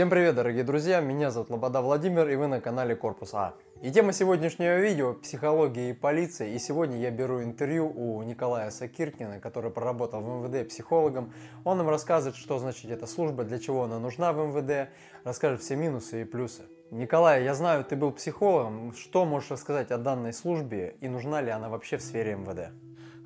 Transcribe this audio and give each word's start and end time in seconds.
Всем 0.00 0.08
привет, 0.08 0.34
дорогие 0.34 0.64
друзья! 0.64 1.00
Меня 1.00 1.30
зовут 1.30 1.50
Лобода 1.50 1.82
Владимир, 1.82 2.26
и 2.26 2.34
вы 2.34 2.46
на 2.46 2.62
канале 2.62 2.96
Корпус 2.96 3.34
А. 3.34 3.52
И 3.82 3.90
тема 3.90 4.14
сегодняшнего 4.14 4.78
видео– 4.80 5.12
психология 5.22 5.90
и 5.90 5.92
полиция. 5.92 6.48
И 6.48 6.58
сегодня 6.58 6.96
я 6.96 7.10
беру 7.10 7.42
интервью 7.42 7.92
у 7.94 8.22
Николая 8.22 8.70
Сакиркина, 8.70 9.40
который 9.40 9.70
проработал 9.70 10.22
в 10.22 10.26
МВД 10.26 10.66
психологом. 10.70 11.34
Он 11.64 11.76
нам 11.76 11.90
расскажет, 11.90 12.34
что 12.34 12.58
значит 12.58 12.90
эта 12.90 13.06
служба, 13.06 13.44
для 13.44 13.58
чего 13.58 13.82
она 13.82 13.98
нужна 13.98 14.32
в 14.32 14.38
МВД, 14.38 14.88
расскажет 15.22 15.60
все 15.60 15.76
минусы 15.76 16.22
и 16.22 16.24
плюсы. 16.24 16.62
Николай, 16.90 17.44
я 17.44 17.52
знаю, 17.52 17.84
ты 17.84 17.94
был 17.94 18.10
психологом. 18.10 18.94
Что 18.94 19.26
можешь 19.26 19.50
рассказать 19.50 19.90
о 19.90 19.98
данной 19.98 20.32
службе 20.32 20.96
и 21.02 21.08
нужна 21.08 21.42
ли 21.42 21.50
она 21.50 21.68
вообще 21.68 21.98
в 21.98 22.02
сфере 22.02 22.36
МВД? 22.36 22.72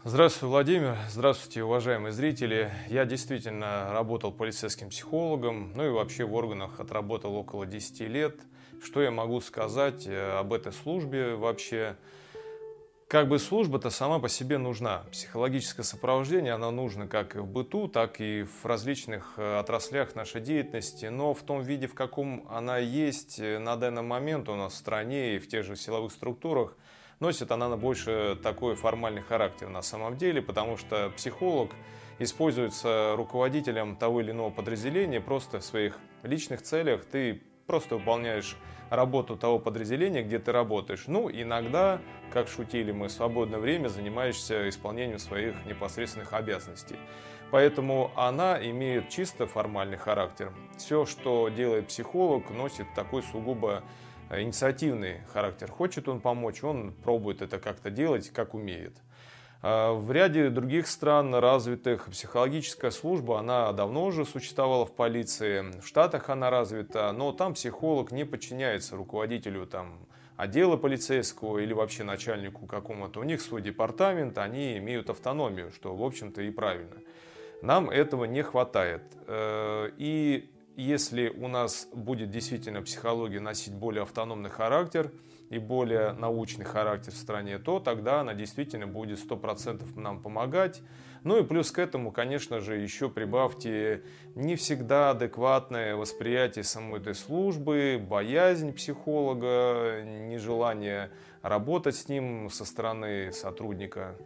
Здравствуйте, 0.07 0.47
Владимир. 0.49 0.99
Здравствуйте, 1.09 1.65
уважаемые 1.65 2.13
зрители. 2.13 2.71
Я 2.91 3.07
действительно 3.07 3.91
работал 3.91 4.33
полицейским 4.33 4.91
психологом, 4.91 5.73
ну 5.75 5.87
и 5.87 5.89
вообще 5.89 6.27
в 6.27 6.35
органах 6.35 6.79
отработал 6.79 7.35
около 7.35 7.65
10 7.65 8.01
лет. 8.01 8.39
Что 8.83 9.01
я 9.01 9.11
могу 9.11 9.41
сказать 9.41 10.07
э, 10.07 10.39
об 10.39 10.53
этой 10.53 10.75
службе 10.75 11.37
вообще? 11.37 11.97
Как 13.09 13.29
бы 13.29 13.39
служба-то 13.39 13.89
сама 13.89 14.19
по 14.19 14.29
себе 14.29 14.59
нужна. 14.59 15.05
Психологическое 15.11 15.85
сопровождение, 15.85 16.53
оно 16.53 16.71
нужно 16.71 17.09
как 17.09 17.35
и 17.37 17.39
в 17.39 17.47
быту, 17.47 17.89
так 17.89 18.21
и 18.21 18.43
в 18.43 18.67
различных 18.67 19.33
э, 19.39 19.59
отраслях 19.59 20.15
нашей 20.15 20.43
деятельности. 20.43 21.07
Но 21.07 21.33
в 21.33 21.43
том 21.43 21.63
виде, 21.63 21.87
в 21.87 21.95
каком 21.95 22.47
она 22.51 22.77
есть 22.77 23.41
э, 23.41 23.59
на 23.59 23.77
данный 23.77 24.03
момент 24.03 24.51
у 24.51 24.55
нас 24.55 24.75
в 24.75 24.77
стране 24.77 25.37
и 25.37 25.39
в 25.39 25.49
тех 25.49 25.65
же 25.65 25.77
силовых 25.77 26.13
структурах, 26.13 26.77
носит 27.21 27.51
она 27.51 27.77
больше 27.77 28.39
такой 28.43 28.75
формальный 28.75 29.23
характер 29.23 29.69
на 29.69 29.83
самом 29.83 30.17
деле, 30.17 30.43
потому 30.43 30.77
что 30.77 31.11
психолог 31.17 31.71
используется 32.19 33.15
руководителем 33.17 33.97
того 33.97 34.21
или 34.21 34.31
иного 34.31 34.51
подразделения 34.51 35.21
просто 35.21 35.61
в 35.61 35.65
своих 35.65 35.99
личных 36.23 36.63
целях. 36.63 37.05
Ты 37.05 37.43
просто 37.67 37.97
выполняешь 37.97 38.57
работу 38.91 39.37
того 39.37 39.59
подразделения, 39.59 40.23
где 40.23 40.39
ты 40.39 40.53
работаешь. 40.53 41.05
Ну, 41.07 41.31
иногда, 41.31 42.01
как 42.33 42.49
шутили 42.49 42.93
мы, 42.93 43.09
в 43.09 43.13
свободное 43.13 43.59
время 43.59 43.89
занимаешься 43.89 44.69
исполнением 44.69 45.19
своих 45.19 45.65
непосредственных 45.67 46.33
обязанностей. 46.33 46.97
Поэтому 47.51 48.11
она 48.17 48.59
имеет 48.65 49.09
чисто 49.09 49.47
формальный 49.47 49.97
характер. 49.97 50.53
Все, 50.77 51.07
что 51.07 51.49
делает 51.49 51.89
психолог, 51.89 52.51
носит 52.51 52.87
такой 52.95 53.23
сугубо 53.23 53.83
инициативный 54.31 55.21
характер. 55.33 55.71
Хочет 55.71 56.09
он 56.09 56.21
помочь, 56.21 56.63
он 56.63 56.93
пробует 56.93 57.43
это 57.43 57.59
как-то 57.59 57.91
делать, 57.91 58.31
как 58.31 58.55
умеет. 58.55 58.97
А 59.67 59.95
в 59.95 60.13
ряде 60.13 60.51
других 60.51 60.87
стран 60.87 61.35
развитых 61.35 62.11
психологическая 62.11 62.91
служба, 62.91 63.39
она 63.39 63.73
давно 63.73 64.05
уже 64.05 64.27
существовала 64.27 64.85
в 64.85 64.93
полиции, 64.93 65.65
в 65.81 65.87
Штатах 65.87 66.29
она 66.29 66.51
развита, 66.51 67.11
но 67.13 67.33
там 67.33 67.55
психолог 67.55 68.13
не 68.13 68.25
подчиняется 68.25 68.95
руководителю 68.95 69.67
там, 69.67 70.07
отдела 70.37 70.77
полицейского 70.77 71.61
или 71.61 71.73
вообще 71.73 72.05
начальнику 72.05 72.67
какому-то. 72.67 73.21
У 73.21 73.23
них 73.23 73.41
свой 73.41 73.63
департамент, 73.63 74.37
они 74.37 74.77
имеют 74.77 75.09
автономию, 75.09 75.71
что, 75.73 75.97
в 75.97 76.03
общем-то, 76.03 76.43
и 76.43 76.51
правильно. 76.51 76.97
Нам 77.63 77.89
этого 77.89 78.27
не 78.27 78.43
хватает. 78.43 79.03
Э, 79.27 79.91
и 79.97 80.51
если 80.77 81.29
у 81.29 81.49
нас 81.49 81.89
будет 81.93 82.31
действительно 82.31 82.83
психология 82.83 83.41
носить 83.41 83.75
более 83.75 84.03
автономный 84.03 84.51
характер 84.51 85.13
и 85.51 85.59
более 85.59 86.13
научный 86.13 86.65
характер 86.65 87.13
в 87.13 87.17
стране, 87.17 87.59
то 87.59 87.79
тогда 87.79 88.21
она 88.21 88.35
действительно 88.35 88.87
будет 88.87 89.19
100% 89.19 89.99
нам 89.99 90.21
помогать. 90.21 90.83
Ну 91.23 91.39
и 91.39 91.45
плюс 91.45 91.71
к 91.71 91.79
этому, 91.79 92.13
конечно 92.13 92.61
же, 92.61 92.77
еще 92.77 93.09
прибавьте 93.09 94.03
не 94.35 94.57
всегда 94.57 95.11
адекватное 95.11 95.97
восприятие 95.97 96.65
самой 96.65 97.01
этой 97.01 97.15
службы, 97.15 97.99
боязнь 97.99 98.73
психолога, 98.73 100.03
нежелание 100.03 101.11
работать 101.43 101.97
с 101.97 102.09
ним 102.09 102.51
со 102.51 102.65
стороны 102.65 103.33
сотрудника. 103.33 104.17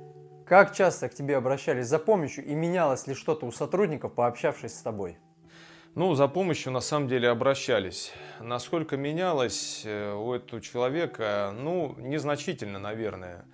Как 0.46 0.74
часто 0.74 1.08
к 1.08 1.14
тебе 1.14 1.36
обращались 1.36 1.86
за 1.86 1.98
помощью 1.98 2.44
и 2.44 2.54
менялось 2.54 3.06
ли 3.06 3.14
что-то 3.14 3.44
у 3.44 3.52
сотрудников, 3.52 4.14
пообщавшись 4.14 4.74
с 4.74 4.82
тобой? 4.82 5.18
Ну, 5.94 6.14
за 6.14 6.28
помощью 6.28 6.72
на 6.72 6.80
самом 6.80 7.08
деле 7.08 7.28
обращались. 7.28 8.12
Насколько 8.40 8.96
менялось 8.96 9.82
э, 9.84 10.14
у 10.14 10.32
этого 10.32 10.60
человека, 10.62 11.52
ну, 11.56 11.94
незначительно, 11.98 12.78
наверное. 12.78 13.44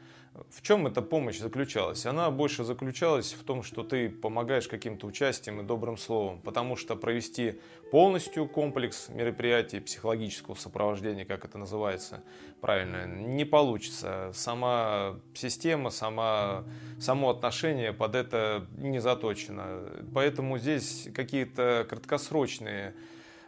В 0.51 0.63
чем 0.63 0.89
эта 0.89 1.01
помощь 1.01 1.39
заключалась? 1.39 2.07
Она 2.07 2.29
больше 2.31 2.65
заключалась 2.65 3.35
в 3.35 3.45
том, 3.45 3.63
что 3.63 3.85
ты 3.85 4.09
помогаешь 4.11 4.67
каким-то 4.67 5.07
участием 5.07 5.61
и 5.61 5.63
добрым 5.63 5.97
словом, 5.97 6.41
потому 6.41 6.75
что 6.75 6.97
провести 6.97 7.61
полностью 7.93 8.49
комплекс 8.49 9.09
мероприятий 9.11 9.79
психологического 9.79 10.57
сопровождения, 10.57 11.25
как 11.25 11.45
это 11.45 11.57
называется 11.57 12.25
правильно, 12.61 13.07
не 13.07 13.45
получится. 13.45 14.33
Сама 14.35 15.21
система, 15.35 15.91
сама, 15.91 16.65
само 16.99 17.31
отношение 17.31 17.93
под 17.93 18.17
это 18.17 18.67
не 18.77 18.99
заточено. 18.99 19.83
Поэтому 20.13 20.59
здесь 20.59 21.09
какие-то 21.15 21.87
краткосрочные 21.89 22.95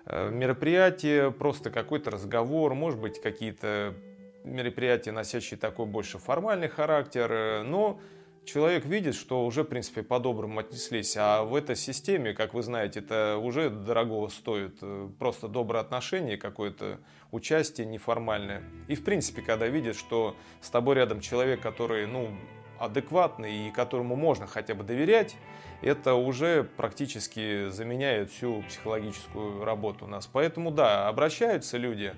э, 0.05 0.31
мероприятия, 0.31 1.33
просто 1.33 1.71
какой-то 1.71 2.13
разговор, 2.13 2.75
может 2.75 3.01
быть, 3.01 3.21
какие-то 3.21 3.97
мероприятия, 4.47 5.13
носящие 5.13 5.59
такой 5.59 5.87
больше 5.87 6.19
формальный 6.19 6.69
характер, 6.69 7.33
э, 7.33 7.63
но 7.63 8.01
человек 8.45 8.87
видит, 8.87 9.15
что 9.15 9.45
уже, 9.45 9.65
в 9.65 9.67
принципе, 9.67 10.03
по-доброму 10.03 10.61
отнеслись. 10.61 11.17
А 11.19 11.43
в 11.43 11.55
этой 11.55 11.77
системе, 11.77 12.33
как 12.33 12.55
вы 12.55 12.63
знаете, 12.63 13.01
это 13.01 13.39
уже 13.39 13.69
дорогого 13.69 14.29
стоит. 14.29 14.79
Э, 14.81 15.09
просто 15.19 15.49
доброе 15.49 15.81
отношение, 15.81 16.39
какое-то 16.39 17.01
участие 17.33 17.87
неформальное. 17.87 18.63
И, 18.89 18.95
в 18.95 19.05
принципе, 19.05 19.43
когда 19.43 19.67
видит, 19.67 19.97
что 19.97 20.37
с 20.61 20.71
тобой 20.71 20.95
рядом 20.95 21.21
человек, 21.21 21.61
который, 21.61 22.07
ну, 22.07 22.31
адекватный 22.79 23.69
и 23.69 23.71
которому 23.71 24.17
можно 24.17 24.47
хотя 24.47 24.75
бы 24.75 24.85
доверять, 24.85 25.37
это 25.83 26.15
уже 26.15 26.65
практически 26.65 27.69
заменяет 27.69 28.31
всю 28.31 28.63
психологическую 28.63 29.65
работу 29.65 30.05
у 30.07 30.09
нас. 30.09 30.27
Поэтому 30.27 30.71
да, 30.71 31.09
обращаются 31.09 31.77
люди, 31.77 32.15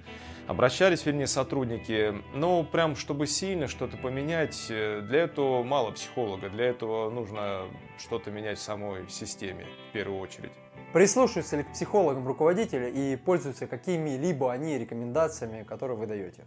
обращались, 0.46 1.04
вернее, 1.04 1.26
сотрудники, 1.26 2.14
но 2.34 2.62
прям 2.64 2.96
чтобы 2.96 3.26
сильно 3.26 3.69
что-то 3.69 3.96
поменять, 3.96 4.66
э, 4.70 5.02
для 5.02 5.20
этого 5.20 5.62
мало 5.62 5.91
психолога, 5.92 6.48
для 6.48 6.66
этого 6.66 7.10
нужно 7.10 7.62
что-то 7.98 8.30
менять 8.30 8.58
в 8.58 8.62
самой 8.62 9.08
системе 9.08 9.66
в 9.90 9.92
первую 9.92 10.20
очередь. 10.20 10.52
Прислушиваются 10.92 11.58
ли 11.58 11.64
к 11.64 11.72
психологам 11.72 12.26
руководители 12.26 12.90
и 12.90 13.16
пользуются 13.16 13.66
какими-либо 13.66 14.50
они 14.50 14.78
рекомендациями, 14.78 15.62
которые 15.62 15.98
вы 15.98 16.06
даете? 16.06 16.44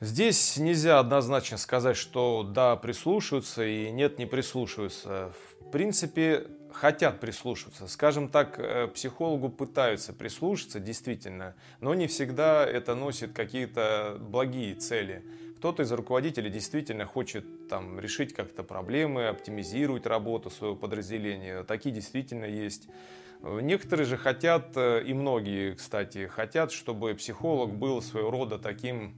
Здесь 0.00 0.56
нельзя 0.56 0.98
однозначно 0.98 1.58
сказать, 1.58 1.96
что 1.96 2.42
да, 2.42 2.74
прислушиваются 2.76 3.66
и 3.66 3.90
нет, 3.90 4.18
не 4.18 4.24
прислушиваются. 4.24 5.30
В 5.60 5.70
принципе, 5.70 6.46
хотят 6.72 7.20
прислушиваться. 7.20 7.86
Скажем 7.86 8.30
так, 8.30 8.58
э, 8.58 8.86
психологу 8.88 9.50
пытаются 9.50 10.14
прислушаться, 10.14 10.80
действительно, 10.80 11.54
но 11.80 11.92
не 11.92 12.06
всегда 12.06 12.64
это 12.64 12.94
носит 12.94 13.34
какие-то 13.34 14.16
благие 14.18 14.74
цели. 14.74 15.22
Кто-то 15.58 15.82
из 15.82 15.92
руководителей 15.92 16.48
действительно 16.48 17.04
хочет 17.04 17.68
там, 17.68 18.00
решить 18.00 18.32
как-то 18.32 18.62
проблемы, 18.62 19.28
оптимизировать 19.28 20.06
работу 20.06 20.48
своего 20.48 20.76
подразделения. 20.76 21.62
Такие 21.64 21.94
действительно 21.94 22.46
есть. 22.46 22.88
Некоторые 23.42 24.06
же 24.06 24.16
хотят, 24.16 24.74
э, 24.76 25.02
и 25.04 25.12
многие, 25.12 25.74
кстати, 25.74 26.26
хотят, 26.26 26.72
чтобы 26.72 27.14
психолог 27.14 27.74
был 27.74 28.00
своего 28.00 28.30
рода 28.30 28.58
таким 28.58 29.14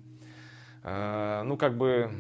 ну, 0.84 1.56
как 1.56 1.76
бы 1.76 2.10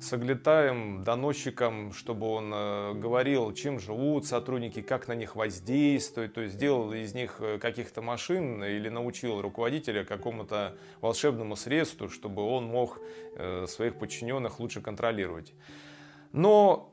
соглетаем 0.00 1.02
доносчикам, 1.02 1.92
чтобы 1.92 2.28
он 2.28 2.52
э, 2.54 2.94
говорил, 2.94 3.52
чем 3.52 3.80
живут 3.80 4.26
сотрудники, 4.26 4.80
как 4.80 5.08
на 5.08 5.14
них 5.14 5.34
воздействуют, 5.34 6.34
то 6.34 6.40
есть 6.40 6.54
сделал 6.54 6.92
из 6.92 7.14
них 7.14 7.36
э, 7.40 7.58
каких-то 7.58 8.00
машин 8.00 8.62
или 8.62 8.88
научил 8.88 9.40
руководителя 9.40 10.04
какому-то 10.04 10.76
волшебному 11.00 11.56
средству, 11.56 12.08
чтобы 12.08 12.42
он 12.42 12.66
мог 12.66 13.00
своих 13.66 13.98
подчиненных 13.98 14.60
лучше 14.60 14.82
контролировать. 14.82 15.54
Но 16.32 16.92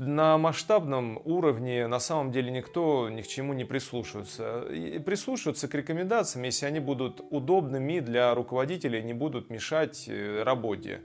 на 0.00 0.38
масштабном 0.38 1.20
уровне 1.26 1.86
на 1.86 2.00
самом 2.00 2.32
деле 2.32 2.50
никто 2.50 3.10
ни 3.10 3.20
к 3.20 3.26
чему 3.26 3.52
не 3.52 3.64
прислушивается. 3.64 4.62
И 4.70 4.98
прислушиваются 4.98 5.68
к 5.68 5.74
рекомендациям, 5.74 6.44
если 6.44 6.64
они 6.64 6.80
будут 6.80 7.20
удобными 7.28 8.00
для 8.00 8.34
руководителей, 8.34 9.02
не 9.02 9.12
будут 9.12 9.50
мешать 9.50 10.06
э, 10.08 10.42
работе. 10.42 11.02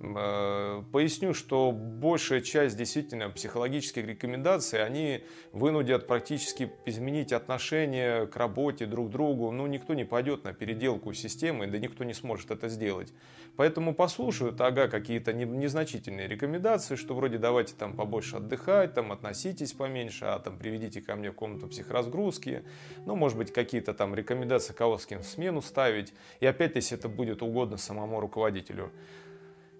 Э, 0.00 0.80
поясню, 0.92 1.34
что 1.34 1.72
большая 1.72 2.40
часть 2.40 2.76
действительно 2.76 3.30
психологических 3.30 4.06
рекомендаций, 4.06 4.84
они 4.84 5.24
вынудят 5.52 6.06
практически 6.06 6.70
изменить 6.84 7.32
отношение 7.32 8.28
к 8.28 8.36
работе 8.36 8.86
друг 8.86 9.08
к 9.08 9.10
другу. 9.10 9.50
Ну, 9.50 9.66
никто 9.66 9.94
не 9.94 10.04
пойдет 10.04 10.44
на 10.44 10.52
переделку 10.52 11.12
системы, 11.14 11.66
да 11.66 11.78
никто 11.78 12.04
не 12.04 12.14
сможет 12.14 12.52
это 12.52 12.68
сделать. 12.68 13.12
Поэтому 13.56 13.94
послушают, 13.94 14.60
ага, 14.60 14.86
какие-то 14.86 15.32
незначительные 15.32 16.28
рекомендации, 16.28 16.94
что 16.94 17.14
вроде 17.14 17.38
давайте 17.38 17.74
там 17.74 17.96
побольше 17.96 18.35
отдыхать, 18.36 18.94
там, 18.94 19.12
относитесь 19.12 19.72
поменьше, 19.72 20.24
а 20.24 20.38
там, 20.38 20.58
приведите 20.58 21.00
ко 21.00 21.16
мне 21.16 21.30
в 21.30 21.34
комнату 21.34 21.68
психразгрузки, 21.68 22.64
ну, 23.04 23.16
может 23.16 23.38
быть, 23.38 23.52
какие-то 23.52 23.94
там 23.94 24.14
рекомендации, 24.14 24.72
кого 24.72 24.98
с 24.98 25.06
кем 25.06 25.22
в 25.22 25.26
смену 25.26 25.62
ставить, 25.62 26.12
и 26.40 26.46
опять, 26.46 26.76
если 26.76 26.96
это 26.96 27.08
будет 27.08 27.42
угодно 27.42 27.76
самому 27.76 28.20
руководителю. 28.20 28.92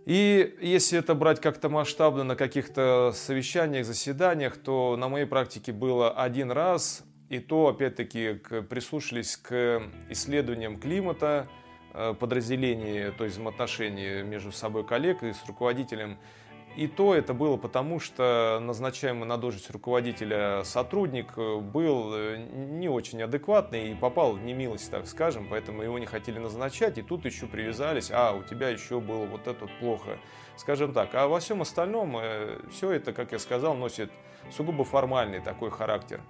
И 0.04 0.56
если 0.60 0.98
это 0.98 1.14
брать 1.14 1.40
как-то 1.40 1.68
масштабно 1.68 2.22
на 2.22 2.36
каких-то 2.36 3.12
совещаниях, 3.14 3.84
заседаниях, 3.84 4.56
то 4.56 4.96
на 4.96 5.08
моей 5.08 5.26
практике 5.26 5.72
было 5.72 6.10
один 6.10 6.50
раз, 6.52 7.04
и 7.28 7.40
то, 7.40 7.66
опять-таки, 7.68 8.34
прислушались 8.68 9.36
к 9.36 9.82
исследованиям 10.08 10.76
климата, 10.76 11.48
Э, 11.98 12.12
подразделении, 12.12 13.08
то 13.08 13.24
есть 13.24 13.36
взаимоотношений 13.36 14.22
между 14.22 14.52
собой 14.52 14.84
коллег 14.84 15.22
и 15.22 15.32
с 15.32 15.42
руководителем. 15.46 16.18
И 16.76 16.88
то 16.88 17.14
это 17.14 17.32
было 17.32 17.56
потому, 17.56 17.98
что 18.00 18.58
назначаемый 18.60 19.26
на 19.26 19.38
должность 19.38 19.70
руководителя 19.70 20.62
сотрудник 20.62 21.32
э, 21.38 21.58
был 21.58 22.12
э, 22.14 22.36
не 22.36 22.90
очень 22.90 23.22
адекватный 23.22 23.92
и 23.92 23.94
попал 23.94 24.34
в 24.34 24.42
немилость, 24.44 24.90
так 24.90 25.06
скажем, 25.06 25.46
поэтому 25.48 25.82
его 25.82 25.98
не 25.98 26.04
хотели 26.04 26.38
назначать, 26.38 26.98
и 26.98 27.02
тут 27.02 27.24
еще 27.24 27.46
привязались, 27.46 28.10
а, 28.12 28.32
у 28.32 28.42
тебя 28.42 28.68
еще 28.68 29.00
было 29.00 29.24
вот 29.24 29.46
это 29.46 29.66
плохо, 29.80 30.18
скажем 30.56 30.92
так. 30.92 31.14
А 31.14 31.28
во 31.28 31.40
всем 31.40 31.62
остальном 31.62 32.18
все 32.70 32.90
это, 32.90 33.14
как 33.14 33.32
я 33.32 33.38
сказал, 33.38 33.74
носит 33.74 34.12
сугубо 34.50 34.84
формальный 34.84 35.40
такой 35.40 35.70
характер. 35.70 36.20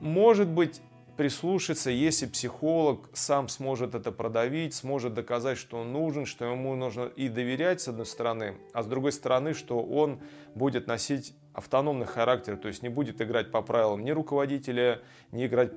Может 0.00 0.48
быть, 0.48 0.80
прислушаться, 1.22 1.88
если 1.88 2.26
психолог 2.26 3.08
сам 3.12 3.48
сможет 3.48 3.94
это 3.94 4.10
продавить, 4.10 4.74
сможет 4.74 5.14
доказать, 5.14 5.56
что 5.56 5.78
он 5.78 5.92
нужен, 5.92 6.26
что 6.26 6.44
ему 6.46 6.74
нужно 6.74 7.04
и 7.14 7.28
доверять, 7.28 7.80
с 7.80 7.86
одной 7.86 8.06
стороны, 8.06 8.56
а 8.72 8.82
с 8.82 8.86
другой 8.88 9.12
стороны, 9.12 9.54
что 9.54 9.80
он 9.84 10.18
будет 10.56 10.88
носить 10.88 11.32
автономный 11.52 12.06
характер, 12.06 12.56
то 12.56 12.66
есть 12.66 12.82
не 12.82 12.88
будет 12.88 13.22
играть 13.22 13.52
по 13.52 13.62
правилам 13.62 14.02
ни 14.02 14.10
руководителя, 14.10 15.00
не 15.30 15.46
играть 15.46 15.70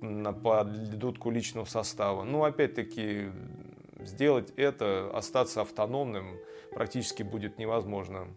на, 0.00 0.32
дудку 0.32 1.30
личного 1.30 1.66
состава. 1.66 2.24
Ну, 2.24 2.44
опять-таки, 2.44 3.28
сделать 4.00 4.50
это, 4.56 5.10
остаться 5.12 5.60
автономным 5.60 6.38
практически 6.72 7.22
будет 7.22 7.58
невозможно. 7.58 8.28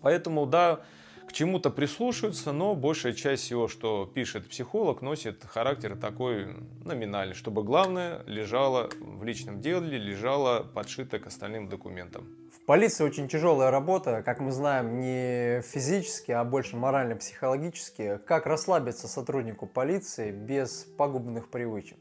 Поэтому, 0.00 0.44
да, 0.44 0.80
к 1.28 1.32
чему-то 1.32 1.70
прислушиваются, 1.70 2.52
но 2.52 2.74
большая 2.74 3.12
часть 3.12 3.42
всего, 3.44 3.68
что 3.68 4.06
пишет 4.06 4.48
психолог, 4.48 5.02
носит 5.02 5.44
характер 5.44 5.94
такой 5.94 6.56
номинальный, 6.84 7.34
чтобы 7.34 7.62
главное 7.62 8.22
лежало 8.26 8.88
в 8.98 9.22
личном 9.24 9.60
деле, 9.60 9.98
лежало 9.98 10.62
подшито 10.62 11.18
к 11.18 11.26
остальным 11.26 11.68
документам. 11.68 12.26
В 12.50 12.64
полиции 12.64 13.04
очень 13.04 13.28
тяжелая 13.28 13.70
работа, 13.70 14.22
как 14.22 14.40
мы 14.40 14.52
знаем, 14.52 15.00
не 15.00 15.60
физически, 15.60 16.32
а 16.32 16.44
больше 16.44 16.76
морально-психологически. 16.76 18.20
Как 18.26 18.46
расслабиться 18.46 19.06
сотруднику 19.06 19.66
полиции 19.66 20.30
без 20.30 20.84
пагубных 20.96 21.50
привычек? 21.50 21.98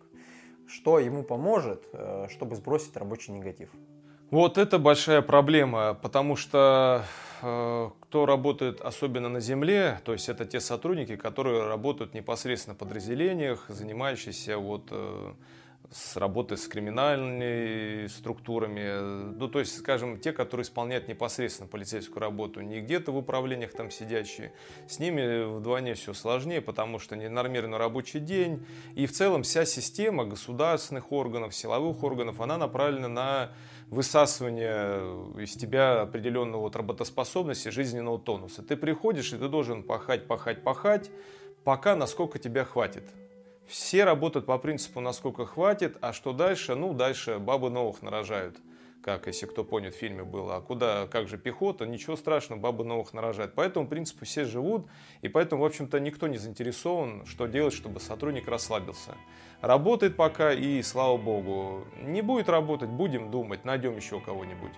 Что 0.68 1.00
ему 1.00 1.24
поможет, 1.24 1.83
э, 1.91 2.27
чтобы 2.29 2.56
сбросить 2.56 2.95
рабочий 2.95 3.33
негатив? 3.33 3.69
Вот 4.31 4.57
это 4.57 4.79
большая 4.79 5.21
проблема, 5.21 5.94
потому 6.01 6.35
что 6.35 7.03
э, 7.41 7.89
кто 8.09 8.25
работает 8.25 8.80
особенно 8.80 9.27
на 9.27 9.42
земле, 9.42 10.00
то 10.06 10.13
есть 10.13 10.30
это 10.30 10.45
те 10.45 10.62
сотрудники, 10.62 11.18
которые 11.18 11.68
работают 11.68 12.13
непосредственно 12.13 12.74
в 12.74 12.77
подразделениях, 12.77 13.65
занимающиеся 13.68 14.57
вот 14.57 14.88
э, 14.92 15.33
с 15.92 16.15
работой 16.15 16.57
с 16.57 16.69
криминальными 16.69 18.07
структурами, 18.07 19.33
ну, 19.36 19.50
то 19.50 19.59
есть, 19.59 19.77
скажем, 19.77 20.19
те, 20.19 20.31
которые 20.31 20.63
исполняют 20.63 21.09
непосредственно 21.09 21.68
полицейскую 21.68 22.21
работу, 22.21 22.62
не 22.62 22.80
где-то 22.80 23.12
в 23.12 23.18
управлениях 23.18 23.74
там 23.74 23.92
сидящие, 23.92 24.53
с 24.88 25.00
ними 25.00 25.57
вдвойне 25.57 25.94
все 25.94 26.13
сложнее, 26.13 26.62
потому 26.62 27.00
что 27.00 27.18
ненормированный 27.18 27.77
рабочий 27.77 28.21
день, 28.21 28.65
и 28.95 29.06
в 29.06 29.12
целом 29.12 29.44
вся 29.44 29.65
система 29.65 30.24
государственных 30.24 31.12
органов, 31.12 31.53
силовых 31.53 32.01
органов, 32.03 32.39
она 32.39 32.57
направлена 32.57 33.10
на 33.10 33.51
высасывание 33.89 35.42
из 35.42 35.54
тебя 35.54 36.01
определенного 36.01 36.62
вот 36.62 36.75
работоспособности, 36.75 37.69
жизненного 37.69 38.19
тонуса. 38.19 38.62
Ты 38.63 38.75
приходишь, 38.75 39.34
и 39.34 39.38
ты 39.38 39.48
должен 39.48 39.84
пахать, 39.84 40.28
пахать, 40.28 40.63
пахать, 40.63 41.10
пока 41.63 41.95
насколько 41.95 42.39
тебя 42.39 42.66
хватит. 42.66 43.04
Все 43.68 44.06
работают 44.06 44.45
по 44.45 44.57
принципу, 44.57 45.01
насколько 45.01 45.45
хватит, 45.45 45.98
а 46.01 46.13
что 46.13 46.31
дальше? 46.34 46.75
Ну, 46.75 46.94
дальше 46.94 47.39
бабы 47.39 47.69
новых 47.69 48.01
нарожают 48.01 48.57
как, 49.02 49.28
если 49.28 49.46
кто 49.46 49.64
понял, 49.64 49.92
в 49.92 49.96
фильме 49.96 50.24
было, 50.24 50.58
а 50.58 50.62
куда, 50.62 51.08
как 51.08 51.28
же 51.28 51.38
пехота, 51.38 51.86
ничего 51.86 52.16
страшного, 52.16 52.60
бабы 52.60 52.84
новых 52.84 53.14
нарожают. 53.14 53.54
По 53.54 53.62
этому 53.62 53.88
принципу 53.88 54.26
все 54.26 54.46
живут, 54.46 54.88
и 55.22 55.30
поэтому, 55.30 55.64
в 55.64 55.66
общем-то, 55.66 56.00
никто 56.00 56.28
не 56.28 56.38
заинтересован, 56.38 57.26
что 57.26 57.48
делать, 57.48 57.74
чтобы 57.74 58.00
сотрудник 58.00 58.48
расслабился. 58.48 59.16
Работает 59.62 60.16
пока, 60.16 60.54
и 60.54 60.82
слава 60.82 61.18
богу. 61.18 61.86
Не 62.02 62.22
будет 62.22 62.50
работать, 62.50 62.90
будем 62.90 63.32
думать, 63.32 63.66
найдем 63.66 63.96
еще 63.96 64.20
кого-нибудь. 64.20 64.74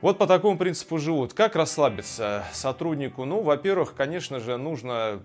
Вот 0.00 0.18
по 0.18 0.26
такому 0.26 0.58
принципу 0.58 0.98
живут. 0.98 1.32
Как 1.32 1.56
расслабиться 1.56 2.44
сотруднику? 2.52 3.24
Ну, 3.24 3.40
во-первых, 3.40 3.94
конечно 3.94 4.40
же, 4.40 4.58
нужно 4.58 5.22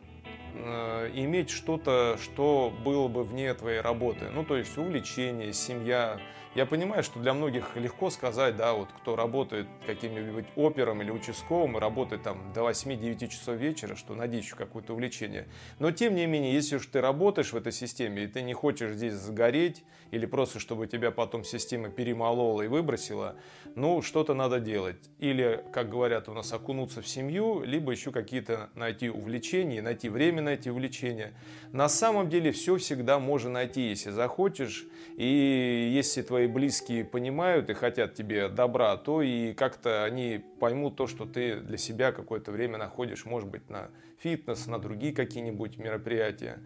э, 0.54 1.12
иметь 1.14 1.50
что-то, 1.50 2.18
что 2.22 2.72
было 2.84 3.08
бы 3.08 3.24
вне 3.24 3.54
твоей 3.54 3.82
работы. 3.82 4.30
Ну, 4.34 4.46
то 4.46 4.56
есть 4.56 4.78
увлечение, 4.78 5.52
семья, 5.52 6.20
я 6.54 6.66
понимаю, 6.66 7.02
что 7.04 7.20
для 7.20 7.34
многих 7.34 7.76
легко 7.76 8.10
сказать, 8.10 8.58
да, 8.58 8.74
вот 8.74 8.90
кто 9.02 9.16
работает 9.16 9.68
каким-нибудь 9.86 10.46
опером 10.56 11.02
или 11.02 11.10
участковым 11.10 11.78
работает 11.78 12.24
там 12.24 12.52
до 12.54 12.70
8-9 12.70 13.28
часов 13.30 13.56
вечера, 13.58 13.96
что 13.96 14.16
найди 14.16 14.38
еще 14.38 14.56
какое-то 14.56 14.94
увлечение. 14.94 15.48
Но 15.80 15.92
тем 15.92 16.16
не 16.16 16.26
менее, 16.26 16.54
если 16.54 16.76
уж 16.76 16.86
ты 16.88 17.00
работаешь 17.00 17.54
в 17.54 17.56
этой 17.56 17.72
системе, 17.72 18.26
и 18.26 18.28
ты 18.28 18.42
не 18.42 18.54
хочешь 18.54 18.92
здесь 18.92 19.14
сгореть, 19.14 19.84
или 20.12 20.26
просто 20.26 20.60
чтобы 20.60 20.88
тебя 20.88 21.12
потом 21.12 21.44
система 21.44 21.90
перемолола 21.90 22.64
и 22.64 22.68
выбросила, 22.68 23.36
ну, 23.76 24.02
что-то 24.02 24.34
надо 24.34 24.60
делать. 24.60 25.10
Или, 25.20 25.64
как 25.72 25.90
говорят 25.90 26.28
у 26.28 26.34
нас, 26.34 26.52
окунуться 26.52 27.02
в 27.02 27.08
семью, 27.08 27.64
либо 27.64 27.92
еще 27.92 28.12
какие-то 28.12 28.70
найти 28.76 29.10
увлечения, 29.10 29.82
найти 29.82 30.10
время 30.10 30.42
на 30.42 30.50
эти 30.50 30.68
увлечения. 30.68 31.34
На 31.72 31.88
самом 31.88 32.30
деле 32.30 32.52
все 32.52 32.76
всегда 32.76 33.20
можно 33.20 33.50
найти, 33.50 33.88
если 33.90 34.12
захочешь, 34.12 34.86
и 35.16 35.92
если 35.94 36.22
твои 36.22 36.41
близкие 36.48 37.04
понимают 37.04 37.70
и 37.70 37.74
хотят 37.74 38.14
тебе 38.14 38.48
добра, 38.50 38.96
то 38.98 39.22
и 39.22 39.54
как-то 39.54 40.04
они 40.04 40.44
поймут 40.60 40.96
то, 40.96 41.08
что 41.08 41.26
ты 41.26 41.58
для 41.60 41.78
себя 41.78 42.12
какое-то 42.12 42.52
время 42.52 42.78
находишь, 42.78 43.26
может 43.26 43.50
быть, 43.50 43.70
на 43.70 43.90
фитнес, 44.20 44.68
на 44.68 44.80
другие 44.80 45.14
какие-нибудь 45.14 45.78
мероприятия. 45.78 46.60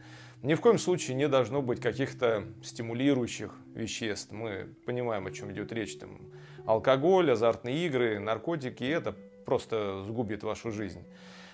Ни 0.44 0.54
в 0.54 0.62
коем 0.62 0.78
случае 0.78 1.16
не 1.16 1.28
должно 1.28 1.62
быть 1.62 1.82
каких-то 1.82 2.44
стимулирующих 2.64 3.52
веществ. 3.74 4.32
Мы 4.32 4.68
понимаем, 4.86 5.26
о 5.26 5.32
чем 5.32 5.52
идет 5.52 5.72
речь. 5.72 5.98
Там, 5.98 6.20
алкоголь, 6.66 7.32
азартные 7.32 7.86
игры, 7.86 8.20
наркотики– 8.20 8.84
это 8.86 9.16
просто 9.46 10.04
сгубит 10.04 10.44
вашу 10.44 10.72
жизнь. 10.72 11.04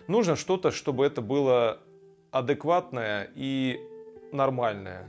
Нужно 0.08 0.36
что-то, 0.36 0.72
чтобы 0.72 1.06
это 1.06 1.22
было 1.22 1.80
адекватное 2.32 3.30
и 3.36 3.80
нормальное. 4.32 5.08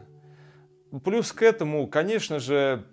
Плюс 1.05 1.33
к 1.33 1.43
этому, 1.43 1.87
конечно 1.87 2.39
же, 2.39 2.85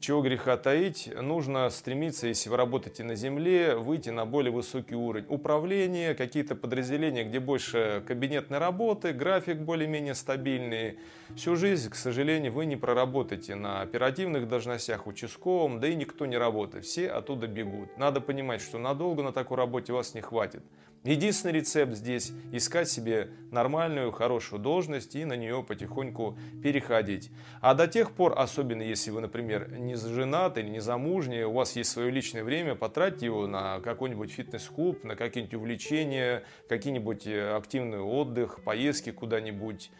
чего 0.00 0.22
греха 0.22 0.56
таить, 0.56 1.10
нужно 1.20 1.68
стремиться, 1.70 2.28
если 2.28 2.48
вы 2.48 2.56
работаете 2.56 3.02
на 3.02 3.16
земле, 3.16 3.74
выйти 3.74 4.10
на 4.10 4.26
более 4.26 4.52
высокий 4.52 4.94
уровень 4.94 5.26
управления, 5.28 6.14
какие-то 6.14 6.54
подразделения, 6.54 7.24
где 7.24 7.40
больше 7.40 8.04
кабинетной 8.06 8.58
работы, 8.58 9.12
график 9.12 9.58
более-менее 9.58 10.14
стабильный. 10.14 10.98
Всю 11.36 11.56
жизнь, 11.56 11.90
к 11.90 11.96
сожалению, 11.96 12.52
вы 12.52 12.66
не 12.66 12.76
проработаете 12.76 13.56
на 13.56 13.80
оперативных 13.80 14.46
должностях, 14.46 15.06
участковом, 15.08 15.80
да 15.80 15.88
и 15.88 15.96
никто 15.96 16.26
не 16.26 16.36
работает. 16.36 16.84
Все 16.84 17.08
оттуда 17.08 17.48
бегут. 17.48 17.98
Надо 17.98 18.20
понимать, 18.20 18.60
что 18.60 18.78
надолго 18.78 19.22
на 19.24 19.32
такой 19.32 19.56
работе 19.56 19.92
вас 19.92 20.14
не 20.14 20.20
хватит. 20.20 20.62
Единственный 21.04 21.52
рецепт 21.52 21.94
здесь– 21.94 22.32
искать 22.52 22.88
себе 22.88 23.30
нормальную, 23.50 24.10
хорошую 24.10 24.60
должность 24.60 25.14
и 25.14 25.24
на 25.24 25.34
нее 25.34 25.62
потихоньку 25.62 26.36
переходить. 26.62 27.30
А 27.60 27.74
до 27.74 27.86
тех 27.86 28.12
пор, 28.12 28.34
особенно 28.36 28.82
если 28.82 29.10
вы, 29.10 29.20
например, 29.20 29.70
не 29.70 29.94
женат 29.94 30.58
или 30.58 30.68
не 30.68 30.80
замужний, 30.80 31.44
у 31.44 31.52
вас 31.52 31.76
есть 31.76 31.90
свое 31.90 32.10
личное 32.10 32.42
время, 32.42 32.74
потратьте 32.74 33.26
его 33.26 33.46
на 33.46 33.80
какой-нибудь 33.80 34.32
фитнес-клуб, 34.32 35.04
на 35.04 35.14
какие-нибудь 35.14 35.54
увлечения, 35.54 36.42
какие-нибудь 36.68 37.26
э, 37.26 37.56
активный 37.56 38.00
отдых, 38.00 38.60
поездки 38.64 39.12
куда-нибудь. 39.12 39.90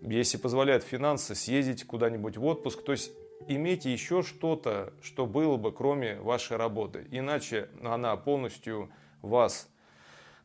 Если 0.00 0.38
позволяют 0.38 0.82
финансы, 0.82 1.34
съездить 1.34 1.84
куда-нибудь 1.84 2.36
в 2.36 2.44
отпуск. 2.44 2.82
То 2.82 2.92
есть 2.92 3.12
имейте 3.48 3.92
еще 3.92 4.22
что-то, 4.22 4.92
что 5.02 5.26
было 5.26 5.56
бы 5.56 5.72
кроме 5.72 6.16
вашей 6.16 6.56
работы. 6.56 7.06
Иначе 7.10 7.68
она 7.82 8.16
полностью 8.16 8.90
вас 9.20 9.68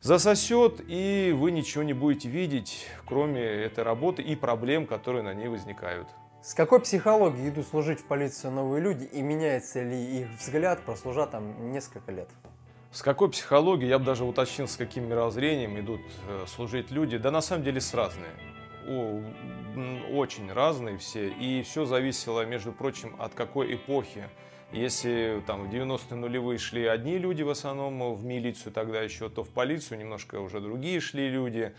засосет, 0.00 0.80
и 0.86 1.34
вы 1.36 1.50
ничего 1.50 1.82
не 1.82 1.92
будете 1.92 2.28
видеть, 2.28 2.86
кроме 3.06 3.42
этой 3.42 3.84
работы 3.84 4.22
и 4.22 4.36
проблем, 4.36 4.86
которые 4.86 5.22
на 5.22 5.34
ней 5.34 5.48
возникают. 5.48 6.08
С 6.42 6.54
какой 6.54 6.80
психологией 6.80 7.48
идут 7.48 7.66
служить 7.66 8.00
в 8.00 8.04
полицию 8.04 8.52
новые 8.52 8.82
люди 8.82 9.04
и 9.04 9.20
меняется 9.22 9.82
ли 9.82 10.20
их 10.20 10.28
взгляд, 10.38 10.80
прослужа 10.82 11.26
там 11.26 11.72
несколько 11.72 12.12
лет? 12.12 12.28
С 12.90 13.02
какой 13.02 13.28
психологией, 13.30 13.90
я 13.90 13.98
бы 13.98 14.04
даже 14.04 14.24
уточнил, 14.24 14.66
с 14.66 14.76
каким 14.76 15.08
мировоззрением 15.08 15.78
идут 15.78 16.00
э, 16.26 16.44
служить 16.46 16.90
люди. 16.90 17.18
Да 17.18 17.30
на 17.30 17.42
самом 17.42 17.64
деле 17.64 17.80
с 17.80 17.92
разные. 17.92 18.30
О, 18.88 19.20
очень 20.14 20.50
разные 20.50 20.96
все. 20.96 21.28
И 21.28 21.62
все 21.62 21.84
зависело, 21.84 22.46
между 22.46 22.72
прочим, 22.72 23.14
от 23.18 23.34
какой 23.34 23.74
эпохи. 23.74 24.28
Если 24.72 25.42
там 25.46 25.66
в 25.66 25.72
90-е 25.72 26.16
нулевые 26.16 26.58
шли 26.58 26.84
одни 26.84 27.16
люди 27.16 27.42
в 27.42 27.48
основном 27.48 28.14
в 28.14 28.24
милицию 28.24 28.72
тогда 28.72 29.00
еще, 29.00 29.30
то 29.30 29.42
в 29.42 29.48
полицию 29.48 29.98
немножко 29.98 30.40
уже 30.40 30.60
другие 30.60 31.00
шли 31.00 31.30
люди. 31.30 31.74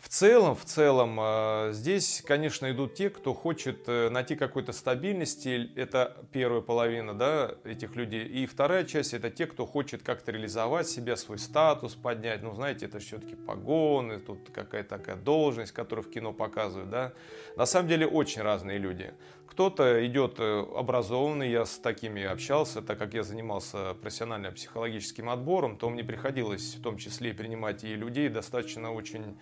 В 0.00 0.08
целом, 0.08 0.56
в 0.56 0.64
целом, 0.64 1.18
э, 1.20 1.70
здесь, 1.72 2.22
конечно, 2.26 2.70
идут 2.70 2.94
те, 2.94 3.10
кто 3.10 3.34
хочет 3.34 3.82
э, 3.86 4.08
найти 4.08 4.34
какой-то 4.34 4.72
стабильности. 4.72 5.70
Это 5.76 6.16
первая 6.32 6.62
половина 6.62 7.12
да, 7.12 7.54
этих 7.64 7.94
людей. 7.96 8.24
И 8.24 8.46
вторая 8.46 8.84
часть– 8.84 9.12
это 9.14 9.30
те, 9.30 9.46
кто 9.46 9.66
хочет 9.66 10.02
как-то 10.02 10.32
реализовать 10.32 10.88
себя, 10.88 11.16
свой 11.16 11.38
статус 11.38 11.94
поднять. 11.94 12.42
Ну, 12.42 12.54
знаете, 12.54 12.86
это 12.86 12.98
все-таки 12.98 13.34
погоны, 13.34 14.18
тут 14.18 14.48
какая-то 14.50 14.96
такая 14.96 15.16
должность, 15.16 15.72
которую 15.72 16.06
в 16.06 16.10
кино 16.10 16.32
показывают. 16.32 16.88
Да? 16.88 17.12
На 17.56 17.66
самом 17.66 17.88
деле, 17.88 18.06
очень 18.06 18.40
разные 18.40 18.78
люди. 18.78 19.12
Кто-то 19.50 20.06
идет 20.06 20.36
э, 20.38 20.64
образованный, 20.76 21.50
я 21.50 21.66
с 21.66 21.78
такими 21.78 22.22
общался, 22.22 22.80
так 22.80 22.98
как 22.98 23.12
я 23.12 23.22
занимался 23.22 23.94
профессиональным 24.00 24.54
психологическим 24.54 25.28
отбором, 25.28 25.76
то 25.76 25.90
мне 25.90 26.02
приходилось 26.02 26.76
в 26.76 26.82
том 26.82 26.96
числе 26.96 27.34
принимать 27.34 27.84
и 27.84 27.94
людей 27.94 28.28
достаточно 28.30 28.92
очень 28.92 29.36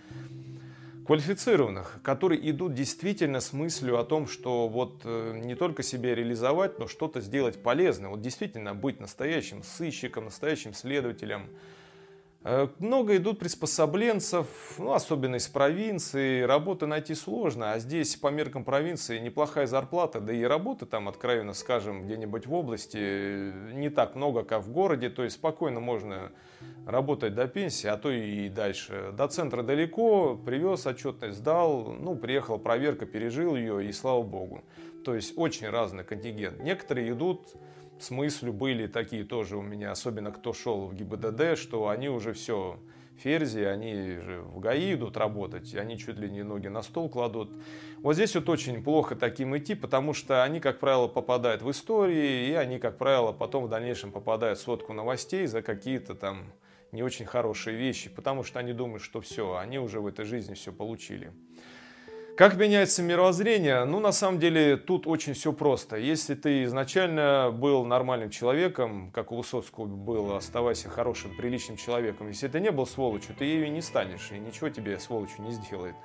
квалифицированных, 1.09 2.01
которые 2.03 2.51
идут 2.51 2.75
действительно 2.75 3.41
с 3.41 3.55
мыслью 3.55 3.99
о 3.99 4.05
том, 4.05 4.29
что 4.29 4.69
вот 4.69 5.01
э, 5.05 5.41
не 5.43 5.55
только 5.55 5.83
себя 5.83 6.15
реализовать, 6.15 6.79
но 6.79 6.87
что-то 6.87 7.23
сделать 7.23 7.63
полезное, 7.63 8.11
вот 8.11 8.21
действительно 8.21 8.75
быть 8.75 9.01
настоящим 9.01 9.63
сыщиком, 9.63 10.27
настоящим 10.27 10.75
следователем, 10.75 11.49
много 12.79 13.17
идут 13.17 13.41
приспособленцев, 13.41 14.47
ну, 14.79 14.93
особенно 14.93 15.37
из 15.37 15.49
провинции. 15.49 16.43
Работы 16.43 16.87
найти 16.87 17.15
сложно, 17.15 17.73
а 17.73 17.79
здесь 17.79 18.17
по 18.17 18.29
меркам 18.29 18.65
провинции 18.65 19.19
неплохая 19.19 19.67
зарплата, 19.67 20.21
да 20.21 20.33
и 20.33 20.43
работы 20.45 20.87
там, 20.87 21.09
откровенно 21.09 21.53
скажем, 21.53 22.05
где-нибудь 22.05 22.47
в 22.47 22.55
области 22.55 23.53
не 23.73 23.91
так 23.91 24.15
много, 24.15 24.45
как 24.45 24.63
в 24.63 24.73
городе. 24.73 25.11
То 25.11 25.25
есть 25.25 25.37
спокойно 25.37 25.81
можно 25.81 26.31
работать 26.87 27.35
до 27.35 27.49
пенсии, 27.49 27.89
а 27.89 27.97
то 27.97 28.11
и 28.11 28.49
дальше. 28.49 29.13
До 29.13 29.27
центра 29.27 29.63
далеко, 29.63 30.37
привез 30.37 30.87
отчетность, 30.87 31.39
сдал, 31.39 31.97
ну, 31.99 32.15
приехал, 32.15 32.59
проверка, 32.59 33.05
пережил 33.05 33.57
ее, 33.57 33.85
и 33.85 33.93
слава 33.93 34.23
богу. 34.23 34.63
То 35.05 35.15
есть 35.15 35.35
очень 35.37 35.69
разный 35.69 36.05
контингент. 36.05 36.61
Некоторые 36.61 37.11
идут 37.11 37.55
с 37.99 38.11
мыслью 38.11 38.53
были 38.53 38.87
такие 38.87 39.25
тоже 39.25 39.57
у 39.57 39.63
меня, 39.63 39.91
особенно 39.91 40.31
кто 40.31 40.53
шел 40.53 40.87
в 40.87 40.95
ГИБДД, 40.95 41.59
что 41.59 41.89
они 41.89 42.09
уже 42.09 42.33
все, 42.33 42.79
ферзи, 43.19 43.61
они 43.61 44.19
же 44.21 44.41
в 44.43 44.61
ГАИ 44.61 44.95
идут 44.95 45.17
работать, 45.17 45.75
они 45.75 45.99
чуть 45.99 46.19
ли 46.19 46.31
не 46.31 46.43
ноги 46.43 46.69
на 46.69 46.83
стол 46.83 47.09
кладут. 47.09 47.51
Вот 47.99 48.15
здесь 48.15 48.35
вот 48.35 48.49
очень 48.49 48.83
плохо 48.83 49.17
таким 49.17 49.57
идти, 49.57 49.75
потому 49.75 50.15
что 50.15 50.45
они, 50.45 50.61
как 50.61 50.79
правило, 50.79 51.09
попадают 51.09 51.63
в 51.63 51.71
истории, 51.71 52.49
и 52.49 52.55
они, 52.55 52.79
как 52.79 52.99
правило, 52.99 53.33
потом 53.33 53.65
в 53.65 53.69
дальнейшем 53.69 54.13
попадают 54.13 54.59
в 54.59 54.63
сводку 54.63 54.93
новостей 54.93 55.47
за 55.47 55.63
какие-то 55.63 56.15
там 56.15 56.53
не 56.93 57.03
очень 57.03 57.27
хорошие 57.27 57.77
вещи, 57.77 58.09
потому 58.09 58.45
что 58.45 58.61
они 58.61 58.73
думают, 58.73 59.03
что 59.03 59.21
все, 59.21 59.57
они 59.57 59.79
уже 59.79 60.01
в 60.01 60.07
этой 60.07 60.25
жизни 60.25 60.55
все 60.55 60.73
получили. 60.73 61.33
Как 62.39 62.55
меняется 62.55 63.03
мировоззрение? 63.03 63.85
Ну, 63.85 63.99
на 63.99 64.13
самом 64.13 64.39
деле, 64.39 64.77
тут 64.77 65.09
очень 65.09 65.33
все 65.33 65.53
просто. 65.53 65.97
Если 65.97 66.37
ты 66.37 66.63
изначально 66.63 67.51
был 67.53 67.85
нормальным 67.85 68.31
человеком, 68.31 69.11
как 69.11 69.33
у 69.33 69.39
Высоцкого 69.39 69.87
был, 69.87 70.37
оставайся 70.37 70.89
хорошим, 70.89 71.37
приличным 71.37 71.77
человеком. 71.77 72.29
Если 72.29 72.47
ты 72.47 72.61
не 72.61 72.71
был 72.71 72.87
сволочью, 72.87 73.35
ты 73.37 73.45
ею 73.45 73.73
не 73.73 73.81
станешь, 73.81 74.31
и 74.31 74.39
ничего 74.39 74.69
тебе 74.69 75.01
сволочью 75.01 75.43
не 75.43 75.51
сделает. 75.51 75.97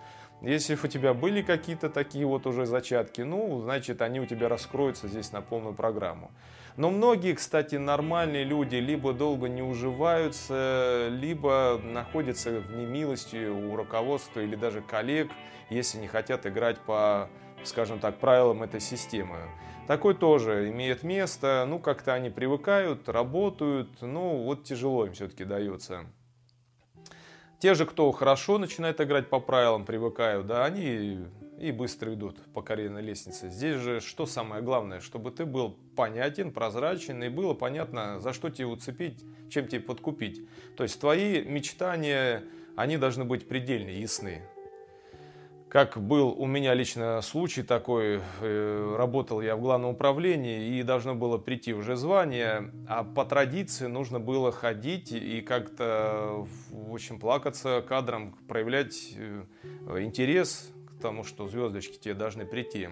Если 0.42 0.74
у 0.74 0.88
тебя 0.88 1.14
были 1.14 1.44
какие-то 1.44 1.88
такие 1.88 2.26
вот 2.26 2.48
уже 2.48 2.66
зачатки, 2.66 3.22
ну, 3.22 3.62
значит, 3.62 4.02
они 4.02 4.20
у 4.20 4.26
тебя 4.26 4.50
раскроются 4.50 5.08
здесь 5.08 5.32
на 5.34 5.42
полную 5.42 5.76
программу. 5.76 6.32
Но 6.78 6.90
многие, 6.90 7.34
кстати, 7.34 7.76
нормальные 7.76 8.44
люди 8.44 8.78
либо 8.78 9.14
долго 9.14 9.50
не 9.50 9.62
уживаются, 9.62 11.10
либо 11.12 11.80
находятся 11.84 12.60
в 12.60 12.76
немилости 12.76 13.48
у 13.48 13.76
руководства 13.76 14.40
или 14.40 14.56
даже 14.56 14.82
коллег, 14.82 15.30
если 15.70 15.98
не 15.98 16.08
хотят 16.08 16.46
играть 16.46 16.80
по, 16.80 17.30
скажем 17.64 18.00
так, 18.00 18.20
правилам 18.20 18.64
этой 18.64 18.80
системы. 18.80 19.38
Такой 19.88 20.14
тоже 20.14 20.70
имеет 20.70 21.04
место, 21.04 21.66
ну 21.68 21.80
как-то 21.80 22.14
они 22.14 22.30
привыкают, 22.30 23.10
работают, 23.10 23.90
ну 24.02 24.44
вот 24.44 24.64
тяжело 24.64 25.06
им 25.06 25.14
все-таки 25.14 25.44
дается. 25.44 26.06
Те 27.60 27.76
же, 27.76 27.86
кто 27.86 28.12
хорошо 28.12 28.58
начинает 28.58 29.00
играть 29.02 29.30
по 29.30 29.40
правилам, 29.40 29.86
привыкают, 29.86 30.48
да, 30.48 30.66
они 30.66 31.26
и 31.60 31.72
быстро 31.72 32.14
идут 32.14 32.38
по 32.54 32.62
карьерной 32.62 33.02
лестнице. 33.02 33.50
Здесь 33.50 33.78
же 33.78 34.02
что 34.02 34.26
самое 34.26 34.62
главное, 34.62 35.00
чтобы 35.00 35.32
ты 35.32 35.46
был 35.46 35.78
понятен, 35.96 36.52
прозрачен 36.52 37.24
и 37.24 37.30
было 37.30 37.54
понятно, 37.54 38.20
за 38.20 38.34
что 38.34 38.50
тебе 38.50 38.68
уцепить, 38.68 39.24
чем 39.50 39.68
тебе 39.68 39.80
подкупить. 39.80 40.42
То 40.76 40.84
есть 40.84 41.00
твои 41.00 41.42
мечтания, 41.44 42.44
они 42.76 42.98
должны 42.98 43.24
быть 43.24 43.48
предельно 43.48 43.90
ясны. 43.90 44.44
Как 45.74 46.00
был 46.00 46.36
у 46.38 46.46
меня 46.46 46.76
лично 46.76 47.20
случай 47.24 47.64
такой, 47.64 48.22
э, 48.42 48.96
работал 48.96 49.42
я 49.42 49.56
в 49.56 49.60
главном 49.60 49.90
управлении 49.90 50.78
и 50.78 50.84
должно 50.84 51.16
было 51.16 51.40
прийти 51.40 51.74
уже 51.74 51.96
звание, 51.96 52.72
а 52.88 53.04
по 53.04 53.26
традиции 53.26 53.88
нужно 53.88 54.20
было 54.20 54.52
ходить 54.52 55.12
и 55.12 55.42
как-то, 55.42 56.46
в 56.70 56.94
общем, 56.94 57.20
плакаться 57.20 57.84
кадром, 57.90 58.38
проявлять 58.48 59.16
э, 59.18 59.46
интерес 60.02 60.72
к 60.96 61.02
тому, 61.02 61.24
что 61.24 61.48
звездочки 61.48 61.98
тебе 61.98 62.14
должны 62.14 62.46
прийти. 62.46 62.90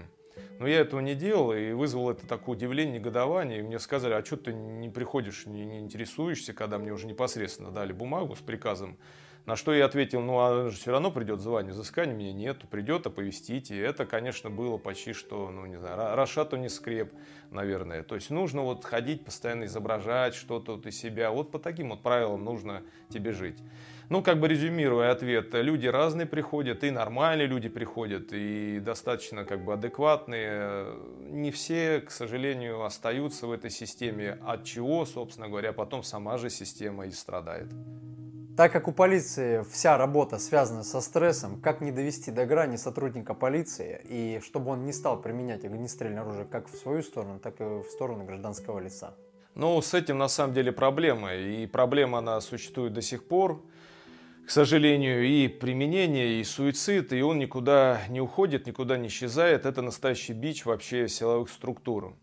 Но 0.57 0.65
я 0.65 0.79
этого 0.79 1.01
не 1.01 1.13
делал 1.13 1.53
и 1.53 1.73
вызвал 1.73 2.09
это 2.09 2.25
такое 2.25 2.55
удивление, 2.55 2.97
негодование. 2.97 3.59
И 3.59 3.61
мне 3.61 3.77
сказали, 3.77 4.13
а 4.13 4.25
что 4.25 4.37
ты 4.37 4.53
не 4.53 4.89
приходишь, 4.89 5.45
не, 5.45 5.65
не 5.65 5.77
интересуешься, 5.77 6.53
когда 6.53 6.79
мне 6.79 6.91
уже 6.91 7.05
непосредственно 7.05 7.69
дали 7.69 7.93
бумагу 7.93 8.35
с 8.35 8.39
приказом 8.39 8.97
на 9.45 9.55
что 9.55 9.73
я 9.73 9.85
ответил, 9.85 10.21
ну 10.21 10.39
а 10.39 10.69
все 10.69 10.91
равно 10.91 11.11
придет 11.11 11.39
звание, 11.39 11.73
взыскания 11.73 12.13
меня 12.13 12.33
нету, 12.33 12.67
придет, 12.67 13.07
оповестите. 13.07 13.75
И 13.75 13.79
это, 13.79 14.05
конечно, 14.05 14.49
было 14.49 14.77
почти 14.77 15.13
что, 15.13 15.49
ну 15.49 15.65
не 15.65 15.77
знаю, 15.77 16.15
Рашату 16.15 16.57
не 16.57 16.69
скреп, 16.69 17.11
наверное. 17.49 18.03
То 18.03 18.15
есть 18.15 18.29
нужно 18.29 18.61
вот 18.61 18.85
ходить, 18.85 19.25
постоянно 19.25 19.65
изображать 19.65 20.35
что-то 20.35 20.75
вот 20.75 20.85
из 20.85 20.97
себя. 20.97 21.31
Вот 21.31 21.51
по 21.51 21.59
таким 21.59 21.89
вот 21.89 22.01
правилам 22.01 22.43
нужно 22.43 22.83
тебе 23.09 23.31
жить. 23.31 23.57
Ну, 24.09 24.21
как 24.21 24.41
бы 24.41 24.49
резюмируя 24.49 25.11
ответ, 25.11 25.53
люди 25.53 25.87
разные 25.87 26.27
приходят, 26.27 26.83
и 26.83 26.91
нормальные 26.91 27.47
люди 27.47 27.69
приходят, 27.69 28.33
и 28.33 28.81
достаточно 28.81 29.45
как 29.45 29.63
бы 29.63 29.71
адекватные. 29.71 30.87
Не 31.29 31.49
все, 31.51 32.01
к 32.01 32.11
сожалению, 32.11 32.83
остаются 32.83 33.47
в 33.47 33.53
этой 33.53 33.69
системе, 33.69 34.37
от 34.45 34.65
чего, 34.65 35.05
собственно 35.05 35.47
говоря, 35.47 35.71
потом 35.71 36.03
сама 36.03 36.37
же 36.37 36.49
система 36.49 37.05
и 37.05 37.11
страдает. 37.11 37.71
Так 38.57 38.73
как 38.73 38.89
у 38.89 38.91
полиции 38.91 39.63
вся 39.71 39.97
работа 39.97 40.37
связана 40.37 40.83
со 40.83 40.99
стрессом, 40.99 41.61
как 41.61 41.79
не 41.79 41.91
довести 41.91 42.31
до 42.31 42.45
грани 42.45 42.75
сотрудника 42.75 43.33
полиции, 43.33 44.01
и 44.03 44.41
чтобы 44.43 44.71
он 44.71 44.85
не 44.85 44.91
стал 44.91 45.21
применять 45.21 45.63
огнестрельное 45.63 46.21
оружие 46.21 46.45
как 46.45 46.67
в 46.67 46.75
свою 46.75 47.01
сторону, 47.01 47.39
так 47.39 47.61
и 47.61 47.63
в 47.63 47.85
сторону 47.91 48.25
гражданского 48.25 48.79
лица? 48.79 49.15
Ну, 49.55 49.81
с 49.81 49.93
этим 49.93 50.17
на 50.17 50.27
самом 50.27 50.53
деле 50.53 50.73
проблема, 50.73 51.33
и 51.33 51.65
проблема 51.65 52.17
она 52.17 52.41
существует 52.41 52.93
до 52.93 53.01
сих 53.01 53.25
пор. 53.27 53.63
К 54.45 54.49
сожалению, 54.49 55.25
и 55.25 55.47
применение, 55.47 56.41
и 56.41 56.43
суицид, 56.43 57.13
и 57.13 57.21
он 57.21 57.39
никуда 57.39 58.01
не 58.09 58.19
уходит, 58.19 58.67
никуда 58.67 58.97
не 58.97 59.07
исчезает. 59.07 59.65
Это 59.65 59.81
настоящий 59.81 60.33
бич 60.33 60.65
вообще 60.65 61.07
силовых 61.07 61.49
структур. 61.49 62.15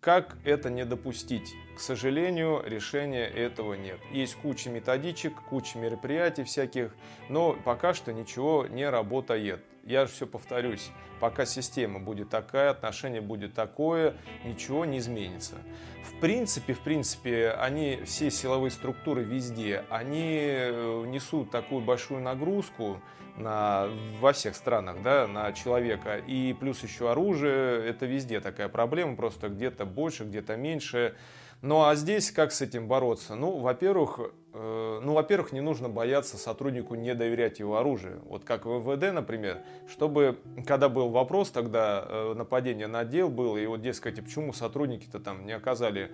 Как 0.00 0.36
это 0.44 0.70
не 0.70 0.84
допустить? 0.84 1.54
К 1.76 1.80
сожалению, 1.80 2.62
решения 2.64 3.24
этого 3.24 3.74
нет. 3.74 3.98
Есть 4.12 4.36
куча 4.36 4.70
методичек, 4.70 5.34
куча 5.48 5.78
мероприятий 5.78 6.44
всяких, 6.44 6.94
но 7.28 7.52
пока 7.52 7.94
что 7.94 8.12
ничего 8.12 8.66
не 8.66 8.88
работает. 8.88 9.62
Я 9.84 10.06
же 10.06 10.12
все 10.12 10.26
повторюсь, 10.26 10.90
пока 11.20 11.44
система 11.44 12.00
будет 12.00 12.30
такая, 12.30 12.70
отношение 12.70 13.20
будет 13.20 13.52
такое, 13.52 14.16
ничего 14.44 14.86
не 14.86 14.98
изменится. 14.98 15.56
В 16.02 16.20
принципе, 16.20 16.72
в 16.72 16.80
принципе, 16.80 17.50
они, 17.50 18.00
все 18.06 18.30
силовые 18.30 18.70
структуры 18.70 19.22
везде, 19.22 19.84
они 19.90 20.38
э, 20.40 21.04
несут 21.06 21.50
такую 21.50 21.82
большую 21.82 22.22
нагрузку, 22.22 23.02
на, 23.36 23.88
во 24.20 24.32
всех 24.32 24.54
странах 24.54 25.02
да, 25.02 25.26
на 25.26 25.52
человека. 25.52 26.18
И 26.18 26.54
плюс 26.58 26.82
еще 26.82 27.10
оружие, 27.10 27.86
это 27.86 28.06
везде 28.06 28.40
такая 28.40 28.68
проблема, 28.68 29.16
просто 29.16 29.48
где-то 29.48 29.84
больше, 29.84 30.24
где-то 30.24 30.56
меньше. 30.56 31.14
Ну 31.62 31.82
а 31.82 31.94
здесь 31.94 32.30
как 32.30 32.52
с 32.52 32.60
этим 32.60 32.88
бороться? 32.88 33.34
Ну, 33.34 33.58
во-первых, 33.58 34.20
э, 34.52 35.00
ну, 35.02 35.14
во-первых, 35.14 35.52
не 35.52 35.62
нужно 35.62 35.88
бояться 35.88 36.36
сотруднику 36.36 36.94
не 36.94 37.14
доверять 37.14 37.58
его 37.58 37.78
оружию. 37.78 38.20
Вот 38.26 38.44
как 38.44 38.66
в 38.66 38.68
МВД, 38.68 39.14
например, 39.14 39.62
чтобы, 39.88 40.38
когда 40.66 40.90
был 40.90 41.08
вопрос, 41.08 41.50
тогда 41.50 42.04
э, 42.06 42.34
нападение 42.36 42.86
на 42.86 43.00
отдел 43.00 43.30
было, 43.30 43.56
и 43.56 43.64
вот, 43.66 43.80
дескать, 43.80 44.22
почему 44.22 44.52
сотрудники-то 44.52 45.20
там 45.20 45.46
не 45.46 45.52
оказали 45.52 46.10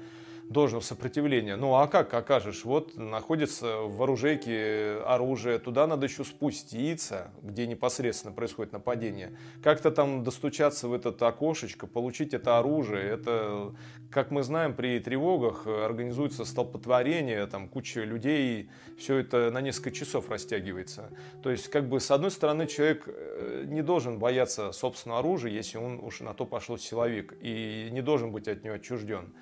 должного 0.51 0.83
сопротивления. 0.83 1.55
Ну 1.55 1.75
а 1.77 1.87
как 1.87 2.13
окажешь? 2.13 2.65
Вот 2.65 2.97
находится 2.97 3.77
в 3.79 4.03
оружейке 4.03 5.01
оружие, 5.07 5.61
туда 5.61 5.87
надо 5.87 6.07
еще 6.07 6.25
спуститься, 6.25 7.31
где 7.41 7.69
непосредственно 7.69 8.35
происходит 8.35 8.73
нападение. 8.73 9.37
Как-то 9.63 9.93
там 9.93 10.25
достучаться 10.25 10.89
в 10.89 10.93
это 10.93 11.11
окошечко, 11.27 11.87
получить 11.87 12.35
это 12.35 12.59
оружие. 12.59 13.05
Это, 13.05 13.73
как 14.11 14.33
мы 14.33 14.43
знаем, 14.43 14.75
при 14.75 14.99
тревогах 14.99 15.69
организуется 15.69 16.45
столпотворение, 16.45 17.47
там 17.47 17.69
куча 17.69 18.03
людей, 18.03 18.71
все 18.99 19.19
это 19.19 19.53
на 19.53 19.61
несколько 19.61 19.93
часов 19.93 20.31
растягивается. 20.31 21.11
То 21.45 21.51
есть, 21.51 21.69
как 21.69 21.89
бы, 21.89 22.01
с 22.01 22.11
одной 22.11 22.33
стороны, 22.33 22.67
человек 22.67 23.05
э, 23.07 23.67
не 23.69 23.83
должен 23.83 24.19
бояться 24.19 24.73
собственного 24.73 25.21
оружия, 25.21 25.53
если 25.53 25.79
он 25.79 26.01
уж 26.03 26.21
на 26.21 26.35
то 26.35 26.45
пошел 26.45 26.77
силовик, 26.77 27.35
и 27.41 27.89
не 27.93 28.03
должен 28.03 28.33
быть 28.33 28.49
от 28.49 28.65
него 28.65 28.75
отчужден. 28.75 29.33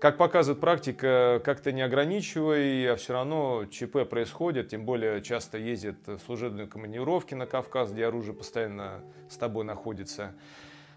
Как 0.00 0.16
показывает 0.16 0.60
практика, 0.60 1.42
как-то 1.44 1.72
не 1.72 1.82
ограничивай, 1.82 2.92
а 2.92 2.96
все 2.96 3.14
равно 3.14 3.64
ЧП 3.68 4.08
происходит, 4.08 4.68
тем 4.68 4.84
более 4.84 5.20
часто 5.22 5.58
ездят 5.58 5.96
служебные 6.24 6.68
командировки 6.68 7.34
на 7.34 7.46
Кавказ, 7.46 7.90
где 7.90 8.06
оружие 8.06 8.32
постоянно 8.32 9.02
с 9.28 9.36
тобой 9.36 9.64
находится. 9.64 10.34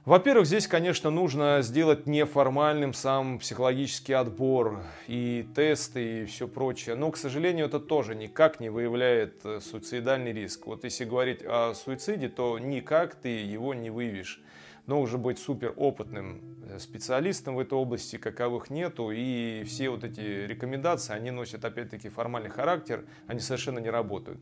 Во-первых, 0.05 0.46
здесь, 0.46 0.67
конечно, 0.67 1.10
нужно 1.10 1.62
сделать 1.62 2.05
неформальным 2.05 2.93
сам 2.93 3.39
психологический 3.39 4.13
отбор 4.13 4.84
и 5.08 5.48
тесты 5.55 6.22
и 6.22 6.25
все 6.25 6.48
прочее. 6.48 6.96
Но, 6.96 7.10
к 7.10 7.17
сожалению, 7.17 7.67
это 7.67 7.79
тоже 7.79 8.13
никак 8.13 8.60
не 8.60 8.70
выявляет 8.70 9.46
э, 9.46 9.60
суицидальный 9.62 10.31
риск. 10.34 10.65
Вот 10.65 10.84
если 10.84 11.05
говорить 11.05 11.43
о 11.43 11.74
суициде, 11.75 12.29
то 12.29 12.58
никак 12.58 13.15
ты 13.15 13.29
его 13.29 13.74
не 13.75 13.89
выявишь 13.91 14.41
но 14.85 15.01
уже 15.01 15.17
быть 15.17 15.39
супер 15.39 15.73
опытным 15.75 16.41
э, 16.67 16.79
специалистом 16.79 17.55
в 17.55 17.59
этой 17.59 17.73
области, 17.73 18.17
каковых 18.17 18.69
нету, 18.69 19.11
и 19.11 19.63
все 19.63 19.89
вот 19.89 20.03
эти 20.03 20.19
рекомендации, 20.19 21.13
они 21.13 21.31
носят 21.31 21.65
опять-таки 21.65 22.09
формальный 22.09 22.50
характер, 22.50 23.05
они 23.27 23.39
совершенно 23.39 23.79
не 23.79 23.89
работают. 23.89 24.39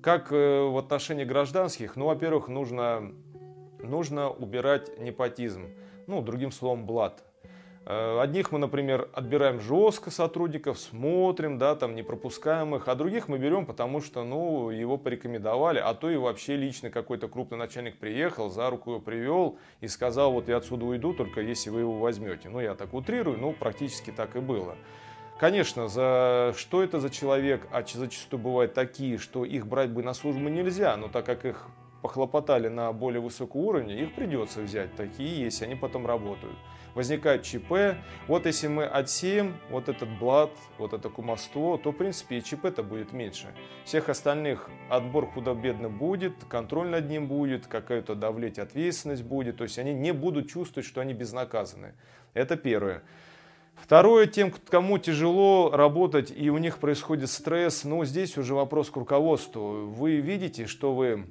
Как 0.00 0.32
э, 0.32 0.62
в 0.62 0.78
отношении 0.78 1.24
гражданских, 1.24 1.96
ну, 1.96 2.06
во-первых, 2.06 2.48
нужно, 2.48 3.12
нужно 3.82 4.30
убирать 4.30 4.98
непотизм, 4.98 5.70
ну, 6.06 6.22
другим 6.22 6.52
словом, 6.52 6.86
блат. 6.86 7.25
Э, 7.88 8.18
одних 8.20 8.50
мы, 8.50 8.58
например, 8.58 9.08
отбираем 9.12 9.60
жестко 9.60 10.10
сотрудников, 10.10 10.76
смотрим, 10.76 11.56
да, 11.56 11.76
там 11.76 11.94
не 11.94 12.02
пропускаем 12.02 12.74
их, 12.74 12.88
а 12.88 12.96
других 12.96 13.28
мы 13.28 13.38
берем, 13.38 13.64
потому 13.64 14.00
что, 14.00 14.24
ну, 14.24 14.70
его 14.70 14.96
порекомендовали, 14.98 15.78
а 15.78 15.94
то 15.94 16.10
и 16.10 16.16
вообще 16.16 16.56
лично 16.56 16.90
какой-то 16.90 17.28
крупный 17.28 17.58
начальник 17.58 17.96
приехал, 17.98 18.50
за 18.50 18.68
руку 18.70 18.90
его 18.90 19.00
привел 19.00 19.58
и 19.80 19.86
сказал, 19.86 20.32
вот 20.32 20.48
я 20.48 20.56
отсюда 20.56 20.84
уйду, 20.84 21.14
только 21.14 21.40
если 21.40 21.70
вы 21.70 21.80
его 21.80 21.96
возьмете. 22.00 22.48
Ну, 22.48 22.58
я 22.58 22.74
так 22.74 22.92
утрирую, 22.92 23.38
но 23.38 23.52
практически 23.52 24.10
так 24.10 24.34
и 24.34 24.40
было. 24.40 24.74
Конечно, 25.38 25.86
за 25.86 26.54
что 26.56 26.82
это 26.82 26.98
за 26.98 27.08
человек, 27.08 27.68
а 27.70 27.84
зачастую 27.86 28.40
бывают 28.40 28.74
такие, 28.74 29.16
что 29.16 29.44
их 29.44 29.68
брать 29.68 29.90
бы 29.90 30.02
на 30.02 30.12
службу 30.12 30.48
нельзя, 30.48 30.96
но 30.96 31.06
так 31.06 31.24
как 31.24 31.44
их 31.44 31.68
похлопотали 32.02 32.66
на 32.66 32.92
более 32.92 33.20
высоком 33.20 33.60
уровне, 33.60 34.00
их 34.00 34.14
придется 34.14 34.60
взять. 34.60 34.96
Такие 34.96 35.44
есть, 35.44 35.62
они 35.62 35.76
потом 35.76 36.04
работают. 36.04 36.56
Возникает 36.96 37.42
ЧП. 37.42 37.98
Вот 38.26 38.46
если 38.46 38.68
мы 38.68 38.86
отсеем 38.86 39.58
вот 39.68 39.90
этот 39.90 40.08
блат, 40.18 40.50
вот 40.78 40.94
это 40.94 41.10
кумовство, 41.10 41.76
то, 41.76 41.92
в 41.92 41.94
принципе, 41.94 42.38
и 42.38 42.42
ЧП-то 42.42 42.82
будет 42.82 43.12
меньше. 43.12 43.54
Всех 43.84 44.08
остальных 44.08 44.70
отбор 44.88 45.26
худо-бедно 45.26 45.90
будет, 45.90 46.32
контроль 46.48 46.88
над 46.88 47.10
ним 47.10 47.26
будет, 47.26 47.66
какая-то 47.66 48.14
давлеть 48.14 48.58
ответственность 48.58 49.24
будет. 49.24 49.58
То 49.58 49.64
есть 49.64 49.78
они 49.78 49.92
не 49.92 50.14
будут 50.14 50.48
чувствовать, 50.48 50.88
что 50.88 51.02
они 51.02 51.12
безнаказаны. 51.12 51.92
Это 52.32 52.56
первое. 52.56 53.02
Второе, 53.74 54.26
тем, 54.26 54.50
кому 54.50 54.96
тяжело 54.96 55.70
работать 55.74 56.32
и 56.34 56.48
у 56.48 56.56
них 56.56 56.78
происходит 56.78 57.28
стресс, 57.28 57.84
ну, 57.84 58.06
здесь 58.06 58.38
уже 58.38 58.54
вопрос 58.54 58.88
к 58.88 58.96
руководству. 58.96 59.84
Вы 59.84 60.16
видите, 60.16 60.64
что 60.66 60.94
вы 60.94 61.26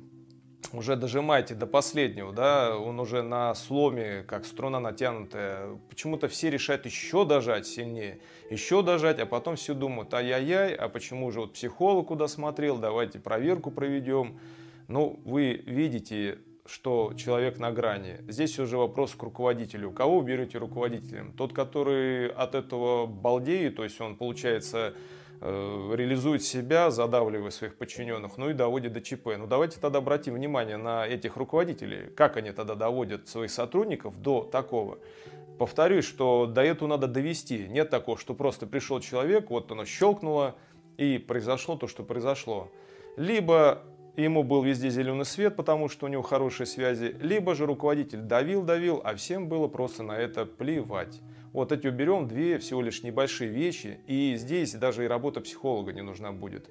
уже 0.74 0.96
дожимаете 0.96 1.56
до 1.56 1.68
последнего, 1.68 2.32
да, 2.32 2.78
он 2.78 3.00
уже 3.00 3.22
на 3.22 3.54
сломе, 3.56 4.24
как 4.28 4.46
струна 4.46 4.80
натянутая. 4.80 5.80
Почему-то 5.90 6.28
все 6.28 6.50
решают 6.50 6.86
еще 6.86 7.26
дожать 7.26 7.68
сильнее, 7.68 8.20
еще 8.50 8.82
дожать, 8.82 9.20
а 9.20 9.26
потом 9.26 9.56
все 9.56 9.74
думают, 9.74 10.14
ай-яй-яй, 10.14 10.74
а 10.76 10.90
почему 10.90 11.32
же 11.32 11.42
вот 11.42 11.54
психолог 11.54 12.08
куда 12.08 12.28
смотрел, 12.28 12.78
давайте 12.78 13.20
проверку 13.20 13.72
проведем. 13.72 14.40
Ну, 14.88 15.20
вы 15.26 15.64
видите, 15.66 16.40
что 16.66 17.14
человек 17.16 17.60
на 17.60 17.72
грани. 17.72 18.18
Здесь 18.28 18.58
уже 18.60 18.78
вопрос 18.78 19.14
к 19.16 19.22
руководителю. 19.22 19.92
Кого 19.92 20.22
берете 20.22 20.58
руководителем? 20.58 21.34
Тот, 21.34 21.54
который 21.54 22.28
от 22.28 22.56
этого 22.56 23.06
балдеет, 23.06 23.76
то 23.76 23.84
есть 23.84 24.02
он, 24.02 24.16
получается, 24.16 24.94
реализует 25.42 26.44
себя, 26.44 26.90
задавливая 26.92 27.52
своих 27.52 27.76
подчиненных, 27.76 28.38
ну 28.38 28.50
и 28.50 28.54
доводит 28.54 28.94
до 28.94 29.02
ЧП. 29.02 29.30
Ну 29.38 29.48
давайте 29.48 29.80
тогда 29.80 30.00
обратим 30.00 30.34
внимание 30.34 30.78
на 30.78 31.06
этих 31.06 31.36
руководителей, 31.36 32.10
как 32.16 32.38
они 32.38 32.52
тогда 32.52 32.76
доводят 32.76 33.28
своих 33.28 33.52
сотрудников 33.52 34.20
до 34.22 34.44
такого. 34.44 34.98
Повторюсь, 35.58 36.06
что 36.06 36.46
до 36.46 36.62
этого 36.62 36.90
надо 36.90 37.08
довести. 37.08 37.68
Нет 37.70 37.90
такого, 37.90 38.18
что 38.18 38.34
просто 38.34 38.68
пришел 38.68 39.00
человек, 39.00 39.50
вот 39.50 39.72
оно 39.72 39.86
щелкнуло 39.86 40.56
и 40.98 41.18
произошло 41.18 41.76
то, 41.76 41.88
что 41.88 42.04
произошло. 42.04 42.70
Либо 43.16 43.84
ему 44.18 44.44
был 44.44 44.64
везде 44.64 44.90
зеленый 44.90 45.26
свет, 45.26 45.56
потому 45.56 45.90
что 45.90 46.06
у 46.06 46.10
него 46.10 46.24
хорошие 46.24 46.68
связи, 46.68 47.16
либо 47.22 47.56
же 47.56 47.66
руководитель 47.66 48.20
давил-давил, 48.20 49.02
а 49.04 49.16
всем 49.16 49.48
было 49.48 49.68
просто 49.68 50.04
на 50.04 50.18
это 50.18 50.46
плевать. 50.46 51.22
Вот 51.56 51.72
эти 51.72 51.88
уберем 51.88 52.28
две 52.28 52.58
всего 52.58 52.82
лишь 52.82 53.02
небольшие 53.02 53.50
вещи, 53.50 54.02
и 54.08 54.36
здесь 54.36 54.74
даже 54.74 55.06
и 55.06 55.08
работа 55.08 55.40
психолога 55.40 55.94
не 55.94 56.02
нужна 56.02 56.34
будет. 56.34 56.70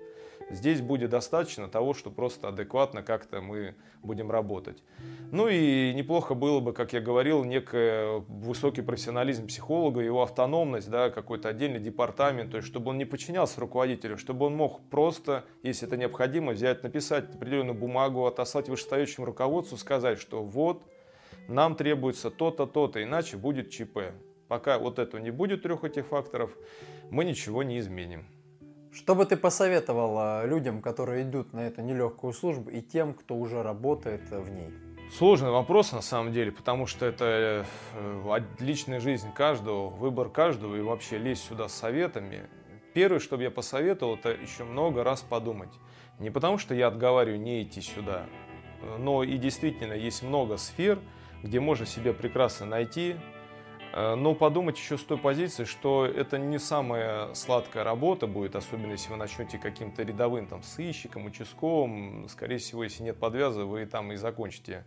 Здесь 0.50 0.82
будет 0.82 1.08
достаточно 1.08 1.68
того, 1.68 1.94
что 1.94 2.10
просто 2.10 2.48
адекватно 2.48 3.02
как-то 3.02 3.40
мы 3.40 3.76
будем 4.02 4.30
работать. 4.30 4.82
Ну 5.32 5.48
и 5.48 5.94
неплохо 5.94 6.34
было 6.34 6.60
бы, 6.60 6.74
как 6.74 6.92
я 6.92 7.00
говорил, 7.00 7.44
некий 7.44 8.20
высокий 8.28 8.82
профессионализм 8.82 9.46
психолога, 9.46 10.02
его 10.02 10.22
автономность, 10.22 10.90
да, 10.90 11.08
какой-то 11.08 11.48
отдельный 11.48 11.80
департамент, 11.80 12.50
то 12.50 12.58
есть 12.58 12.68
чтобы 12.68 12.90
он 12.90 12.98
не 12.98 13.06
подчинялся 13.06 13.62
руководителю, 13.62 14.18
чтобы 14.18 14.44
он 14.44 14.54
мог 14.54 14.82
просто, 14.90 15.46
если 15.62 15.88
это 15.88 15.96
необходимо, 15.96 16.52
взять, 16.52 16.82
написать 16.82 17.34
определенную 17.34 17.74
бумагу, 17.74 18.26
отослать 18.26 18.68
вышестоящему 18.68 19.24
руководству, 19.24 19.78
сказать, 19.78 20.18
что 20.18 20.42
вот, 20.42 20.82
нам 21.48 21.74
требуется 21.74 22.30
то-то, 22.30 22.66
то-то, 22.66 23.02
иначе 23.02 23.38
будет 23.38 23.70
ЧП. 23.70 24.12
Пока 24.54 24.78
вот 24.78 25.00
этого 25.00 25.20
не 25.20 25.32
будет 25.32 25.64
трех 25.64 25.82
этих 25.82 26.06
факторов, 26.06 26.48
мы 27.10 27.24
ничего 27.24 27.64
не 27.64 27.80
изменим. 27.80 28.24
Что 28.92 29.16
бы 29.16 29.26
ты 29.26 29.36
посоветовал 29.36 30.46
людям, 30.46 30.80
которые 30.80 31.24
идут 31.24 31.52
на 31.52 31.66
эту 31.66 31.82
нелегкую 31.82 32.32
службу, 32.32 32.70
и 32.70 32.80
тем, 32.80 33.14
кто 33.14 33.34
уже 33.34 33.64
работает 33.64 34.30
в 34.30 34.48
ней? 34.48 34.70
Сложный 35.10 35.50
вопрос 35.50 35.90
на 35.90 36.02
самом 36.02 36.32
деле, 36.32 36.52
потому 36.52 36.86
что 36.86 37.04
это 37.04 37.66
э, 37.94 38.40
личная 38.60 39.00
жизнь 39.00 39.32
каждого, 39.34 39.88
выбор 39.88 40.28
каждого, 40.28 40.76
и 40.76 40.82
вообще 40.82 41.18
лезть 41.18 41.48
сюда 41.48 41.66
с 41.66 41.74
советами. 41.74 42.48
Первое, 42.92 43.18
что 43.18 43.36
бы 43.36 43.42
я 43.42 43.50
посоветовал, 43.50 44.14
это 44.14 44.30
еще 44.30 44.62
много 44.62 45.02
раз 45.02 45.22
подумать. 45.22 45.72
Не 46.20 46.30
потому 46.30 46.58
что 46.58 46.76
я 46.76 46.86
отговариваю 46.86 47.40
не 47.40 47.64
идти 47.64 47.80
сюда, 47.80 48.26
но 49.00 49.24
и 49.24 49.36
действительно 49.36 49.94
есть 49.94 50.22
много 50.22 50.58
сфер, 50.58 51.00
где 51.42 51.58
можно 51.58 51.86
себе 51.86 52.14
прекрасно 52.14 52.66
найти 52.66 53.16
но 53.94 54.34
подумать 54.34 54.76
еще 54.76 54.98
с 54.98 55.02
той 55.02 55.18
позиции, 55.18 55.64
что 55.64 56.04
это 56.04 56.36
не 56.36 56.58
самая 56.58 57.32
сладкая 57.34 57.84
работа 57.84 58.26
будет, 58.26 58.56
особенно 58.56 58.92
если 58.92 59.10
вы 59.10 59.16
начнете 59.16 59.58
каким-то 59.58 60.02
рядовым 60.02 60.46
там, 60.46 60.62
сыщиком, 60.62 61.26
участковым. 61.26 62.28
Скорее 62.28 62.58
всего, 62.58 62.82
если 62.82 63.04
нет 63.04 63.18
подвяза, 63.18 63.64
вы 63.64 63.86
там 63.86 64.12
и 64.12 64.16
закончите. 64.16 64.84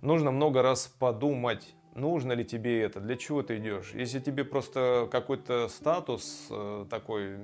Нужно 0.00 0.30
много 0.30 0.62
раз 0.62 0.86
подумать, 0.98 1.74
нужно 1.94 2.32
ли 2.32 2.44
тебе 2.44 2.82
это, 2.82 3.00
для 3.00 3.16
чего 3.16 3.42
ты 3.42 3.58
идешь. 3.58 3.92
Если 3.94 4.20
тебе 4.20 4.44
просто 4.44 5.08
какой-то 5.10 5.68
статус 5.68 6.46
э, 6.50 6.86
такой 6.88 7.36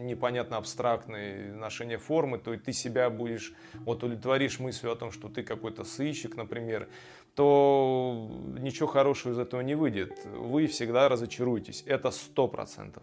непонятно 0.00 0.56
абстрактный, 0.56 1.52
ношение 1.52 1.98
формы, 1.98 2.38
то 2.38 2.54
и 2.54 2.56
ты 2.56 2.72
себя 2.72 3.10
будешь, 3.10 3.52
вот 3.74 4.02
удовлетворишь 4.02 4.60
мыслью 4.60 4.92
о 4.92 4.96
том, 4.96 5.10
что 5.10 5.28
ты 5.28 5.42
какой-то 5.42 5.84
сыщик, 5.84 6.36
например, 6.36 6.88
то 7.34 8.30
ничего 8.58 8.88
хорошего 8.88 9.32
из 9.32 9.38
этого 9.38 9.60
не 9.60 9.74
выйдет. 9.74 10.18
Вы 10.24 10.66
всегда 10.66 11.08
разочаруетесь. 11.08 11.84
Это 11.86 12.10
сто 12.10 12.48
процентов. 12.48 13.02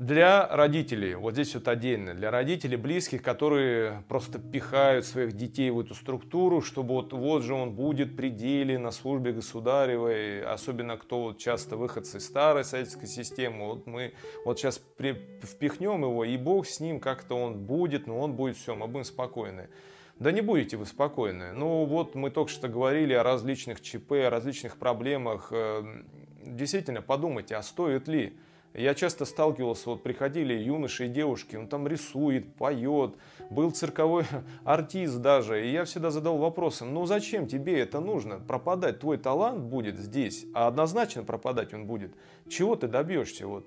Для 0.00 0.48
родителей, 0.48 1.14
вот 1.14 1.34
здесь 1.34 1.54
вот 1.54 1.68
отдельно, 1.68 2.14
для 2.14 2.32
родителей 2.32 2.76
близких, 2.76 3.22
которые 3.22 4.02
просто 4.08 4.40
пихают 4.40 5.06
своих 5.06 5.34
детей 5.34 5.70
в 5.70 5.78
эту 5.78 5.94
структуру, 5.94 6.62
чтобы 6.62 6.94
вот, 6.94 7.12
вот 7.12 7.44
же 7.44 7.54
он 7.54 7.76
будет 7.76 8.16
при 8.16 8.30
деле 8.30 8.76
на 8.76 8.90
службе 8.90 9.30
государевой, 9.30 10.42
особенно 10.42 10.96
кто 10.96 11.22
вот 11.22 11.38
часто 11.38 11.76
выходцы 11.76 12.18
из 12.18 12.26
старой 12.26 12.64
советской 12.64 13.06
системы, 13.06 13.66
вот 13.66 13.86
мы 13.86 14.14
вот 14.44 14.58
сейчас 14.58 14.78
при, 14.78 15.12
впихнем 15.42 16.02
его, 16.02 16.24
и 16.24 16.36
Бог 16.38 16.66
с 16.66 16.80
ним, 16.80 16.98
как-то 16.98 17.36
он 17.36 17.60
будет, 17.60 18.08
но 18.08 18.18
он 18.18 18.32
будет 18.32 18.56
все, 18.56 18.74
мы 18.74 18.88
будем 18.88 19.04
спокойны. 19.04 19.68
Да 20.18 20.30
не 20.30 20.40
будете 20.42 20.76
вы 20.76 20.86
спокойны. 20.86 21.52
Ну 21.52 21.84
вот 21.84 22.14
мы 22.14 22.30
только 22.30 22.50
что 22.50 22.68
говорили 22.68 23.12
о 23.12 23.22
различных 23.22 23.80
ЧП, 23.80 24.12
о 24.12 24.30
различных 24.30 24.76
проблемах. 24.76 25.48
Эм, 25.50 26.06
действительно 26.44 27.02
подумайте, 27.02 27.56
а 27.56 27.62
стоит 27.62 28.06
ли? 28.06 28.36
Я 28.74 28.94
часто 28.94 29.24
сталкивался, 29.24 29.90
вот 29.90 30.02
приходили 30.02 30.52
юноши 30.52 31.06
и 31.06 31.08
девушки, 31.08 31.54
он 31.54 31.68
там 31.68 31.86
рисует, 31.86 32.56
поет, 32.56 33.14
был 33.48 33.70
цирковой 33.70 34.24
артист 34.64 35.18
даже. 35.18 35.64
И 35.64 35.70
я 35.70 35.84
всегда 35.84 36.10
задал 36.10 36.38
вопросом, 36.38 36.92
ну 36.92 37.06
зачем 37.06 37.46
тебе 37.46 37.78
это 37.78 38.00
нужно? 38.00 38.40
Пропадать 38.40 38.98
твой 38.98 39.16
талант 39.16 39.60
будет 39.60 39.96
здесь, 39.96 40.44
а 40.54 40.66
однозначно 40.66 41.22
пропадать 41.22 41.72
он 41.72 41.86
будет. 41.86 42.12
Чего 42.48 42.74
ты 42.74 42.88
добьешься? 42.88 43.46
Вот. 43.46 43.64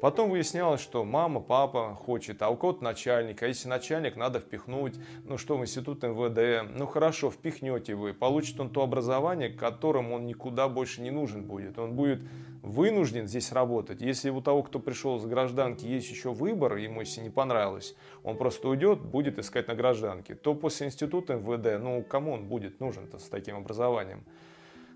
Потом 0.00 0.30
выяснялось, 0.30 0.80
что 0.80 1.04
мама, 1.04 1.40
папа 1.40 1.94
хочет, 1.94 2.40
а 2.40 2.48
у 2.48 2.56
кого-то 2.56 2.82
начальник. 2.82 3.42
А 3.42 3.46
если 3.46 3.68
начальник, 3.68 4.16
надо 4.16 4.40
впихнуть, 4.40 4.94
ну 5.24 5.36
что, 5.36 5.58
в 5.58 5.60
институт 5.60 6.02
МВД. 6.02 6.70
Ну 6.74 6.86
хорошо, 6.86 7.30
впихнете 7.30 7.94
вы. 7.94 8.14
Получит 8.14 8.58
он 8.60 8.70
то 8.70 8.82
образование, 8.82 9.50
которым 9.50 10.12
он 10.12 10.24
никуда 10.24 10.68
больше 10.68 11.02
не 11.02 11.10
нужен 11.10 11.44
будет. 11.44 11.78
Он 11.78 11.92
будет 11.92 12.22
вынужден 12.62 13.26
здесь 13.26 13.52
работать. 13.52 14.00
Если 14.00 14.30
у 14.30 14.40
того, 14.40 14.62
кто 14.62 14.78
пришел 14.78 15.18
с 15.18 15.26
гражданки, 15.26 15.84
есть 15.84 16.10
еще 16.10 16.32
выбор, 16.32 16.76
ему 16.76 17.00
если 17.00 17.20
не 17.20 17.30
понравилось, 17.30 17.94
он 18.22 18.38
просто 18.38 18.68
уйдет, 18.68 19.00
будет 19.00 19.38
искать 19.38 19.68
на 19.68 19.74
гражданке, 19.74 20.34
то 20.34 20.54
после 20.54 20.86
института 20.86 21.34
МВД, 21.34 21.82
ну 21.82 22.02
кому 22.02 22.32
он 22.32 22.46
будет 22.46 22.80
нужен-то 22.80 23.18
с 23.18 23.28
таким 23.28 23.56
образованием? 23.56 24.24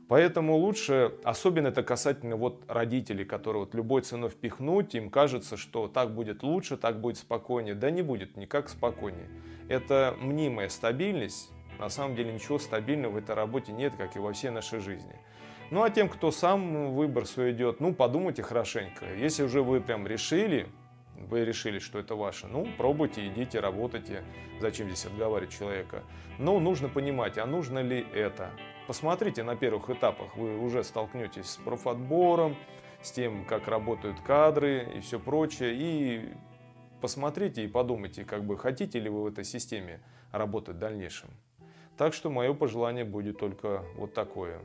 Поэтому 0.09 0.57
лучше, 0.57 1.15
особенно 1.25 1.69
это 1.69 1.83
касательно 1.83 2.37
вот 2.37 2.63
родителей, 2.69 3.25
которые 3.25 3.65
вот 3.65 3.75
любой 3.75 4.03
ценой 4.03 4.29
впихнуть, 4.29 4.95
им 4.95 5.11
кажется, 5.11 5.57
что 5.57 5.89
так 5.89 6.15
будет 6.15 6.43
лучше, 6.43 6.77
так 6.77 7.01
будет 7.01 7.17
спокойнее. 7.17 7.75
Да 7.75 7.91
не 7.91 8.03
будет 8.03 8.37
никак 8.37 8.69
спокойнее. 8.69 9.29
Это 9.69 10.15
мнимая 10.21 10.69
стабильность. 10.69 11.51
На 11.79 11.89
самом 11.89 12.17
деле 12.17 12.33
ничего 12.33 12.59
стабильного 12.59 13.13
в 13.13 13.17
этой 13.17 13.35
работе 13.35 13.73
нет, 13.73 13.95
как 13.97 14.15
и 14.17 14.19
во 14.19 14.33
всей 14.33 14.51
нашей 14.51 14.81
жизни. 14.81 15.19
Ну 15.71 15.83
а 15.83 15.91
тем, 15.91 16.09
кто 16.09 16.31
сам 16.31 16.95
выбор 16.95 17.27
свой 17.27 17.53
идет, 17.53 17.81
ну 17.81 17.95
подумайте 17.95 18.43
хорошенько. 18.43 19.07
Если 19.17 19.43
уже 19.43 19.63
вы 19.63 19.81
прям 19.81 20.07
решили, 20.07 20.69
вы 21.17 21.45
решили, 21.45 21.79
что 21.79 21.99
это 21.99 22.15
ваше, 22.15 22.47
ну 22.47 22.69
пробуйте, 22.77 23.27
идите, 23.27 23.61
работайте. 23.61 24.23
Зачем 24.61 24.89
здесь 24.89 25.07
отговаривать 25.07 25.53
человека? 25.53 26.03
Но 26.39 26.61
нужно 26.61 26.89
понимать, 26.89 27.39
а 27.39 27.47
нужно 27.47 27.81
ли 27.81 28.07
это? 28.15 28.51
Посмотрите 28.87 29.43
на 29.43 29.57
первых 29.57 29.89
этапах, 29.89 30.37
вы 30.37 30.59
уже 30.59 30.85
столкнетесь 30.85 31.51
с 31.51 31.57
профотбором, 31.57 32.55
с 33.01 33.13
тем, 33.13 33.47
как 33.47 33.67
работают 33.67 34.21
кадры 34.21 34.93
и 34.97 35.01
все 35.01 35.19
прочее. 35.19 35.75
И 35.75 36.35
посмотрите 37.01 37.65
и 37.65 37.69
подумайте, 37.69 38.27
как 38.27 38.45
бы 38.45 38.59
хотите 38.59 39.01
ли 39.01 39.09
вы 39.09 39.23
в 39.23 39.27
этой 39.27 39.45
системе 39.45 40.03
работать 40.33 40.77
в 40.77 40.79
дальнейшем. 40.79 41.31
Так 41.97 42.13
что 42.13 42.29
мое 42.29 42.53
пожелание 42.53 43.07
будет 43.07 43.39
только 43.39 43.85
вот 43.97 44.13
такое. 44.13 44.61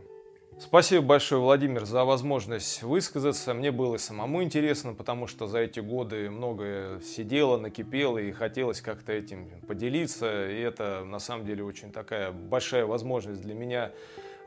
Спасибо 0.62 1.06
большое, 1.06 1.42
Владимир, 1.42 1.86
за 1.86 2.04
возможность 2.04 2.84
высказаться. 2.84 3.54
Мне 3.54 3.72
было 3.72 3.96
самому 3.96 4.44
интересно, 4.44 4.94
потому 4.94 5.26
что 5.26 5.48
за 5.48 5.60
эти 5.60 5.80
годы 5.80 6.30
многое 6.30 7.00
сидело, 7.00 7.58
накипело 7.58 8.18
и 8.18 8.34
хотелось 8.34 8.82
как-то 8.82 9.14
этим 9.14 9.50
поделиться. 9.70 10.50
И 10.52 10.60
это 10.60 11.06
на 11.06 11.20
самом 11.20 11.46
деле 11.46 11.64
очень 11.64 11.94
такая 11.94 12.34
большая 12.34 12.86
возможность 12.86 13.42
для 13.42 13.54
меня. 13.54 13.94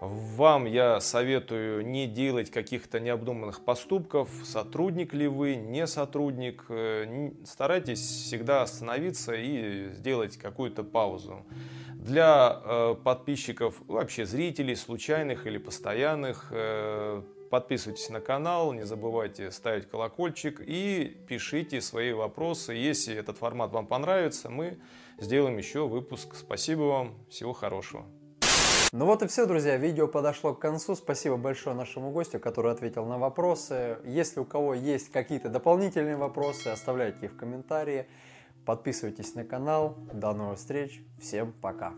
Вам 0.00 0.66
я 0.66 1.00
советую 1.00 1.86
не 1.86 2.06
делать 2.06 2.50
каких-то 2.50 3.00
необдуманных 3.00 3.64
поступков. 3.64 4.28
Сотрудник 4.44 5.14
ли 5.14 5.28
вы, 5.28 5.54
не 5.54 5.86
сотрудник. 5.86 6.66
Э, 6.68 7.30
старайтесь 7.46 8.00
всегда 8.00 8.60
остановиться 8.60 9.32
и 9.32 9.88
сделать 9.94 10.36
какую-то 10.36 10.84
паузу. 10.84 11.46
Для 12.02 12.60
э, 12.64 12.96
подписчиков, 13.04 13.76
вообще 13.86 14.26
зрителей, 14.26 14.74
случайных 14.74 15.46
или 15.46 15.56
постоянных, 15.56 16.48
э, 16.50 17.22
подписывайтесь 17.48 18.10
на 18.10 18.20
канал, 18.20 18.72
не 18.72 18.84
забывайте 18.84 19.52
ставить 19.52 19.88
колокольчик 19.88 20.60
и 20.66 21.16
пишите 21.28 21.80
свои 21.80 22.12
вопросы. 22.12 22.72
Если 22.72 23.14
этот 23.14 23.38
формат 23.38 23.70
вам 23.70 23.86
понравится, 23.86 24.50
мы 24.50 24.78
сделаем 25.20 25.56
еще 25.58 25.86
выпуск. 25.86 26.34
Спасибо 26.34 26.80
вам, 26.80 27.14
всего 27.30 27.52
хорошего. 27.52 28.04
Ну 28.92 29.06
вот 29.06 29.22
и 29.22 29.28
все, 29.28 29.46
друзья, 29.46 29.76
видео 29.76 30.08
подошло 30.08 30.54
к 30.54 30.58
концу. 30.58 30.96
Спасибо 30.96 31.36
большое 31.36 31.76
нашему 31.76 32.10
гостю, 32.10 32.40
который 32.40 32.72
ответил 32.72 33.06
на 33.06 33.16
вопросы. 33.16 33.98
Если 34.04 34.40
у 34.40 34.44
кого 34.44 34.74
есть 34.74 35.12
какие-то 35.12 35.50
дополнительные 35.50 36.16
вопросы, 36.16 36.66
оставляйте 36.66 37.26
их 37.26 37.32
в 37.34 37.36
комментарии. 37.36 38.08
Подписывайтесь 38.64 39.34
на 39.34 39.44
канал. 39.44 39.96
До 40.12 40.32
новых 40.32 40.58
встреч. 40.58 41.02
Всем 41.20 41.52
пока. 41.52 41.94